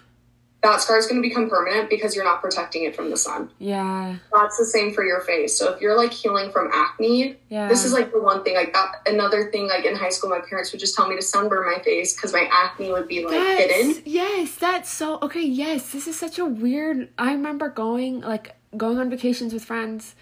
[0.62, 3.50] That scar is going to become permanent because you're not protecting it from the sun.
[3.58, 4.16] Yeah.
[4.32, 5.58] That's the same for your face.
[5.58, 7.68] So if you're like healing from acne, Yeah.
[7.68, 8.54] this is like the one thing.
[8.54, 9.68] Like that, another thing.
[9.68, 12.32] Like in high school, my parents would just tell me to sunburn my face because
[12.32, 14.02] my acne would be like That's, hidden.
[14.06, 15.42] Yes, that's so okay.
[15.44, 17.10] Yes, this is such a weird.
[17.18, 20.14] I remember going like going on vacations with friends,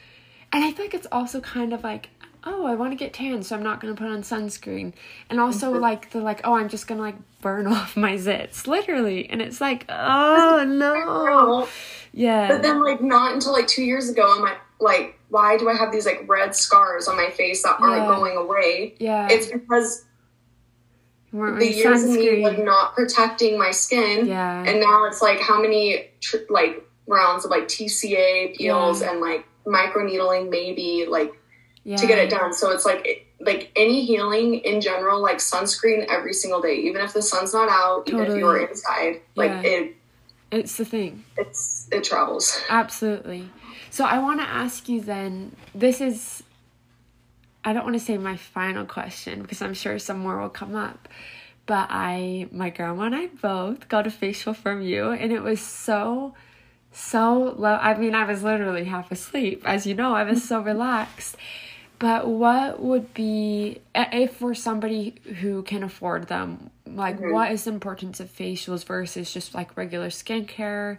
[0.53, 2.09] and I feel like it's also kind of like,
[2.45, 4.93] oh, I want to get tan, so I'm not gonna put on sunscreen,
[5.31, 5.81] and also Mhm.
[5.81, 9.61] like the like, oh, I'm just gonna like burn off my zits, literally, and it's
[9.61, 11.69] like, oh no,
[12.13, 15.69] yeah, But then, like, not until like two years ago, I'm like, like, why do
[15.69, 18.07] I have these like red scars on my face that aren't Yeah.
[18.09, 18.95] going away?
[18.99, 20.05] yeah, It's because
[21.33, 25.61] the years of me like not protecting my skin, yeah, and now it's like how
[25.63, 29.11] many tr- like rounds of like TCA peels Yeah.
[29.13, 31.33] and like microneedling maybe like
[31.85, 32.53] yeah, to get it done.
[32.53, 37.01] So it's like it- like any healing in general, like sunscreen every single day, even
[37.03, 39.63] if the sun's not out, even if you're inside, like Yeah.
[39.63, 39.97] it
[40.53, 41.25] It's the thing.
[41.37, 42.61] it's it travels.
[42.71, 43.49] Absolutely.
[43.91, 45.57] So I want to ask you then.
[45.75, 46.45] This is.
[47.65, 50.77] I don't want to say my final question because I'm sure some more will come
[50.77, 51.09] up.
[51.67, 55.61] But I, my grandma and I both got a facial from you, and it was
[55.61, 56.35] so,
[56.93, 57.75] so low.
[57.75, 60.15] I mean, I was literally half asleep, as you know.
[60.15, 61.37] I was so relaxed.
[61.99, 66.71] But what would be if for somebody who can afford them?
[66.85, 67.33] Like, Mhm.
[67.33, 70.99] what is the importance of facials versus just like regular skincare?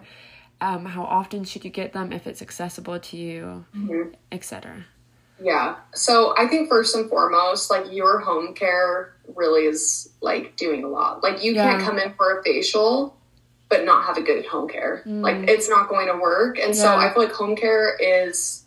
[0.61, 4.13] Um, how often should you get them if it's accessible to you, Mhm.
[4.31, 4.85] etc.
[5.41, 5.75] Yeah.
[5.93, 10.87] So I think first and foremost, like your home care really is like doing a
[10.87, 11.21] lot.
[11.21, 13.17] Like you can't come in for a facial
[13.73, 15.01] but not have a good home care.
[15.03, 15.21] Mm.
[15.21, 16.59] Like it's not going to work.
[16.59, 18.65] And so I feel like home care is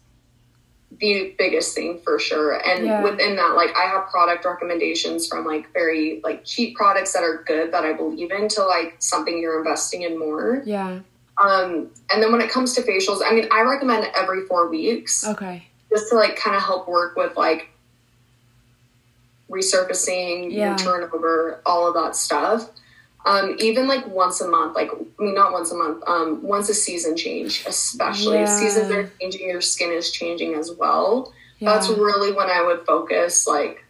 [0.98, 2.54] the biggest thing for sure.
[2.66, 3.02] And Yeah.
[3.04, 7.44] within that, like I have product recommendations from like very like cheap products that are
[7.46, 10.60] good that I believe in to like something you're investing in more.
[10.66, 10.98] Yeah.
[11.38, 15.24] Um and then when it comes to facials, I mean I recommend every four weeks
[15.24, 15.68] Okay.
[15.92, 17.68] just to like kind of help work with like
[19.48, 20.74] resurfacing Yeah.
[20.76, 22.70] turnover all of that stuff
[23.26, 26.68] um even like once a month like i mean not once a month um once
[26.70, 28.44] a season change especially Yeah.
[28.46, 31.72] seasons are changing your skin is changing as well Yeah.
[31.72, 33.84] that's really when i would focus like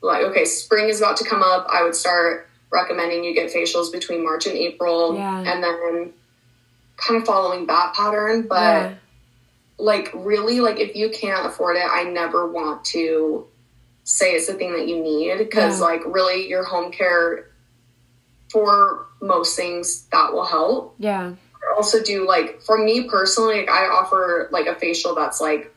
[0.00, 3.90] like okay spring is about to come up i would start recommending you get facials
[3.92, 5.38] between march and april Yeah.
[5.40, 6.12] and then
[6.96, 8.94] kind of following that pattern but
[9.78, 13.46] like really like if you can't afford it i never want to
[14.04, 17.50] say it's the thing that you need because like really your home care
[18.50, 21.34] for most things that will help Yeah.
[21.54, 25.74] I also do like for me personally like, i offer like a facial that's like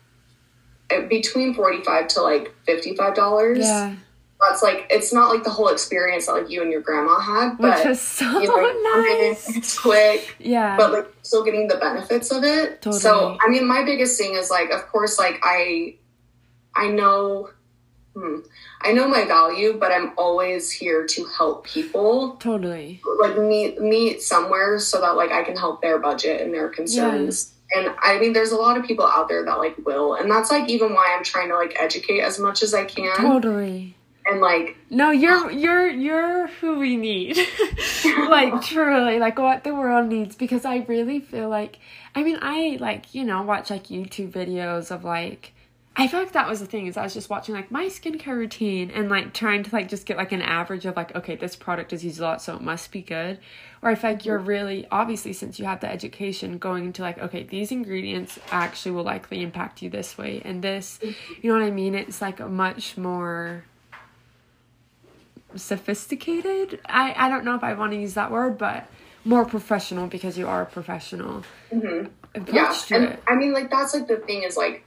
[0.91, 3.95] uh, between 45 to like 55 dollars Yeah.
[4.39, 7.49] that's like it's not like the whole experience that like you and your grandma had
[7.51, 8.91] Which but was so you know,
[9.29, 9.49] nice.
[9.57, 10.77] it's quick Yeah.
[10.77, 12.81] but like still getting the benefits of it.
[12.81, 12.99] Totally.
[13.01, 15.95] So I mean, my biggest thing is like, of course, like I,
[16.75, 17.49] I know,
[18.15, 18.39] hmm,
[18.81, 23.01] I know my value, but I'm always here to help people totally.
[23.19, 27.53] like meet meet somewhere so that like I can help their budget and their concerns.
[27.75, 30.49] And I mean, there's a lot of people out there that like will, and that's
[30.49, 33.95] like even why I'm trying to like educate as much as I can Totally.
[34.25, 37.37] and like no you're you're you're who we need
[38.29, 41.79] like truly like what the world needs because i really feel like
[42.15, 45.53] i mean i like you know watch like youtube videos of like
[45.99, 48.37] I feel like that was the thing is I was just watching like my skincare
[48.37, 51.57] routine and like trying to like just get like an average of like okay this
[51.57, 53.37] product is used a lot so it must be good.
[53.81, 57.17] Or I feel like you're really obviously since you have the education going into like
[57.17, 60.99] okay these ingredients actually will likely impact you this way and this.
[61.01, 61.93] You know what I mean?
[61.95, 63.65] It's like a much more
[65.55, 66.79] sophisticated.
[66.85, 68.87] I I don't know if I want to use that word but
[69.25, 71.43] more professional because you are a professional.
[71.73, 72.55] Mm-hmm.
[72.55, 73.17] yeah and.
[73.27, 74.85] I mean like that's like the thing is like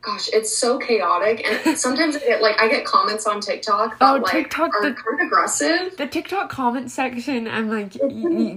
[0.00, 1.46] gosh, it's so chaotic.
[1.46, 4.82] And sometimes I get like I get comments on TikTok that oh, like TikTok, are
[4.82, 5.96] the, kind of aggressive.
[5.96, 7.92] The TikTok comment section, I'm like,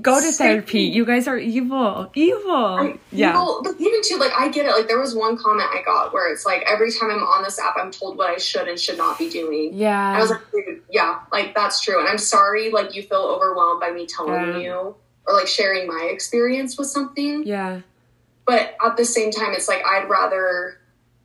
[0.01, 0.81] go to therapy.
[0.81, 2.51] You guys are evil, evil.
[2.51, 4.71] I'm yeah, evil, but even too, like I get it.
[4.71, 7.59] Like there was one comment I got where it's like every time I'm on this
[7.59, 9.73] app, I'm told what I should and should not be doing.
[9.73, 11.99] Yeah, and I was like, yeah, like that's true.
[11.99, 14.57] And I'm sorry, like you feel overwhelmed by me telling yeah.
[14.57, 14.95] you
[15.27, 17.43] or like sharing my experience with something.
[17.45, 17.81] Yeah.
[18.45, 20.80] But at the same time, it's like I'd rather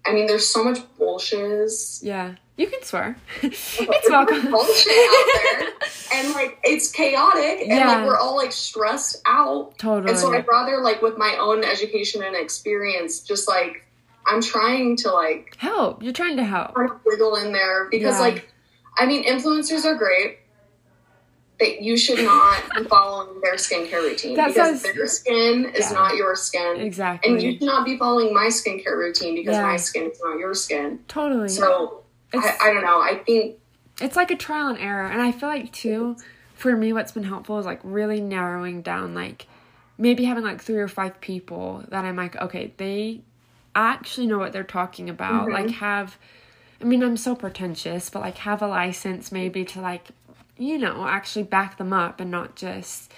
[0.07, 1.71] I mean, there's so much bullshit.
[2.03, 2.35] Yeah.
[2.57, 3.17] You can swear.
[3.43, 4.51] it's welcome.
[4.51, 5.69] bullshit out there.
[6.15, 7.87] And like it's chaotic and yeah.
[7.87, 9.77] like we're all like stressed out.
[9.79, 10.11] Totally.
[10.11, 13.85] And so I'd rather like with my own education and experience, just like
[14.27, 16.03] I'm trying to like help.
[16.03, 16.77] You're trying to help.
[16.79, 18.21] Of wiggle in there because yeah.
[18.21, 18.53] like
[18.97, 20.39] I mean influencers are great
[21.59, 25.91] that you should not be following their skincare routine that because sounds, their skin is
[25.91, 25.93] yeah.
[25.93, 26.77] not your skin.
[26.81, 27.33] Exactly.
[27.33, 29.63] And you should not be following my skincare routine because yeah.
[29.63, 31.01] my skin is not your skin.
[31.09, 31.49] Totally.
[31.49, 32.03] So
[32.35, 33.01] I, I, don't know.
[33.01, 33.59] I think
[34.01, 35.07] it's like a trial and error.
[35.07, 36.17] And I feel like too,
[36.55, 39.47] for me, what's been helpful is like really narrowing down, like
[39.97, 43.23] maybe having like three or five people that I'm like, okay, they
[43.75, 45.45] actually know what they're talking about.
[45.45, 45.53] Mm-hmm.
[45.53, 46.19] Like have
[46.81, 50.09] I mean, I'm so pretentious, but like have a license maybe to like
[50.59, 53.13] you know, actually back them up and not just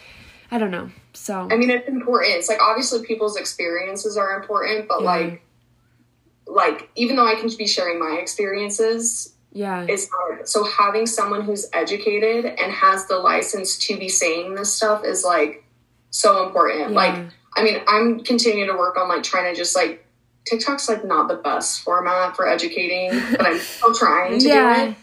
[0.50, 0.90] I don't know.
[1.12, 2.34] So I mean it's important.
[2.34, 5.06] It's like obviously people's experiences are important, but yeah.
[5.06, 5.42] like
[6.46, 9.86] like even though I can be sharing my experiences, yeah.
[9.88, 10.46] It's hard.
[10.46, 15.24] So having someone who's educated and has the license to be saying this stuff is
[15.24, 15.64] like
[16.10, 16.90] so important.
[16.90, 16.96] Yeah.
[16.96, 17.26] Like
[17.56, 20.04] I mean, I'm continuing to work on like trying to just like
[20.44, 24.84] TikTok's like not the best format for educating, but I'm still trying to yeah.
[24.84, 24.96] do it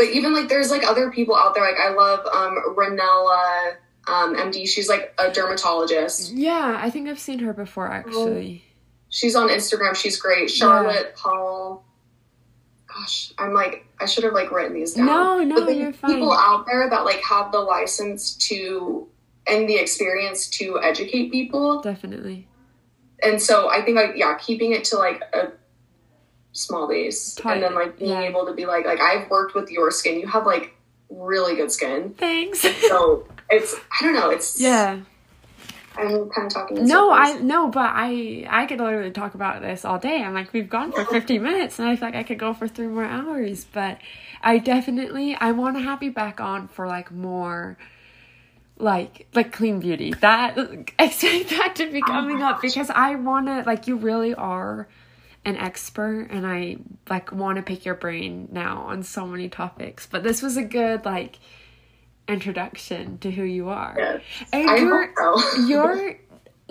[0.00, 1.62] but even like there's like other people out there.
[1.62, 3.74] Like I love um Ranella
[4.08, 4.66] um, MD.
[4.66, 6.32] She's like a dermatologist.
[6.32, 8.64] Yeah, I think I've seen her before actually.
[9.10, 9.94] She's on Instagram.
[9.94, 10.50] She's great.
[10.50, 11.22] Charlotte yeah.
[11.22, 11.84] Paul.
[12.86, 15.04] Gosh, I'm like I should have like written these down.
[15.04, 16.12] No, no, but you're fine.
[16.12, 19.06] People out there that like have the license to
[19.46, 21.82] and the experience to educate people.
[21.82, 22.48] Definitely.
[23.22, 25.52] And so I think like yeah, keeping it to like a
[26.52, 27.54] small base Tight.
[27.54, 28.22] and then like being yeah.
[28.22, 30.20] able to be like like I've worked with your skin.
[30.20, 30.74] You have like
[31.08, 32.14] really good skin.
[32.16, 32.60] Thanks.
[32.88, 34.30] so it's I don't know.
[34.30, 35.00] It's yeah.
[35.96, 36.86] I'm kind of talking.
[36.86, 37.10] no.
[37.10, 40.22] I no, but I I could literally talk about this all day.
[40.22, 42.68] I'm like, we've gone for 50 minutes, and I feel like I could go for
[42.68, 43.64] three more hours.
[43.64, 43.98] But
[44.42, 47.76] I definitely I want to have you back on for like more,
[48.78, 50.12] like like clean beauty.
[50.20, 50.56] That
[50.98, 54.34] expect that to be oh coming oh up because I want to like you really
[54.34, 54.88] are
[55.44, 56.76] an expert and I
[57.08, 60.06] like want to pick your brain now on so many topics.
[60.06, 61.38] But this was a good like
[62.28, 63.94] introduction to who you are.
[63.98, 64.22] Yes,
[64.52, 65.56] and I your so.
[65.66, 66.16] your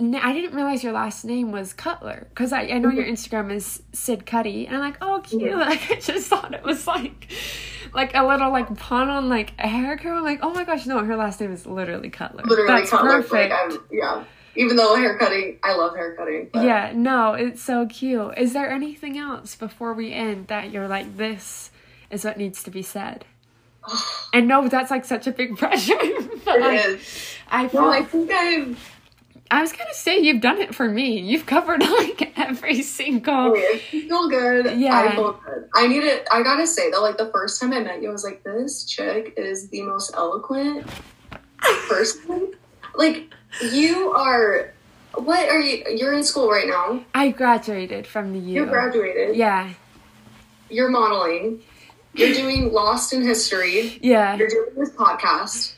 [0.00, 3.12] I didn't realize your last name was Cutler because I, I know your mm-hmm.
[3.12, 5.56] Instagram is Sid Cuddy and I'm like oh cute yeah.
[5.58, 7.30] like I just thought it was like
[7.92, 10.86] like a little like pun on like a hair curl I'm like oh my gosh
[10.86, 13.22] no her last name is literally Cutler literally that's Cutler.
[13.22, 14.24] perfect like, yeah
[14.60, 16.50] even though haircutting, I love haircutting.
[16.52, 16.64] But.
[16.64, 18.34] Yeah, no, it's so cute.
[18.36, 21.70] Is there anything else before we end that you're like, this
[22.10, 23.24] is what needs to be said?
[24.34, 25.96] and no, that's like such a big pressure.
[26.44, 27.34] but it like, is.
[27.50, 28.96] I feel, no, I think I've.
[29.50, 31.18] I was gonna say you've done it for me.
[31.20, 33.34] You've covered like every single.
[33.34, 34.78] Oh, I feel good.
[34.78, 35.70] Yeah, I feel good.
[35.74, 36.28] I need it.
[36.30, 38.84] I gotta say though, like the first time I met you, I was like, this
[38.84, 40.86] chick is the most eloquent
[41.88, 42.52] person.
[42.94, 43.32] like
[43.72, 44.72] you are.
[45.14, 45.84] What are you?
[45.96, 47.04] You're in school right now.
[47.14, 48.62] I graduated from the U.
[48.62, 49.36] You graduated.
[49.36, 49.72] Yeah.
[50.68, 51.62] You're modeling.
[52.14, 53.98] You're doing Lost in History.
[54.02, 54.36] Yeah.
[54.36, 55.74] You're doing this podcast.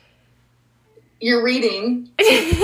[1.20, 2.11] You're reading.
[2.18, 2.55] trying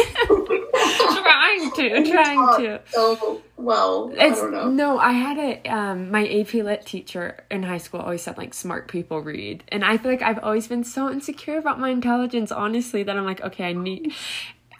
[1.72, 2.80] to, trying to.
[2.88, 4.70] So well, it's, I don't know.
[4.70, 8.54] No, I had a um, my AP Lit teacher in high school always said like
[8.54, 12.52] smart people read, and I feel like I've always been so insecure about my intelligence.
[12.52, 14.12] Honestly, that I'm like, okay, I need.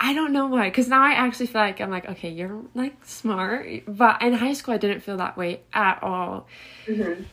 [0.01, 2.94] I don't know why, because now I actually feel like I'm like, okay, you're like
[3.05, 6.46] smart, but in high school I didn't feel that way at all.
[6.86, 7.24] Mm-hmm.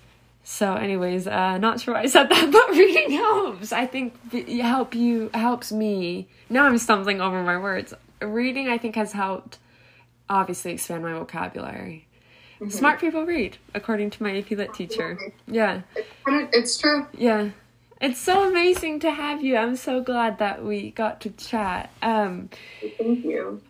[0.43, 3.71] So, anyways, uh, not sure why I said that, but reading helps.
[3.71, 6.27] I think it help you helps me.
[6.49, 7.93] Now I'm stumbling over my words.
[8.21, 9.57] Reading, I think, has helped
[10.29, 12.07] obviously expand my vocabulary.
[12.59, 12.69] Mm-hmm.
[12.69, 15.17] Smart people read, according to my AP Lit teacher.
[15.47, 15.81] Yeah,
[16.27, 17.07] it's true.
[17.17, 17.49] Yeah,
[18.05, 19.57] it's so amazing to have you.
[19.57, 21.89] I'm so glad that we got to chat.
[22.03, 22.49] Um,
[22.99, 23.61] Thank you.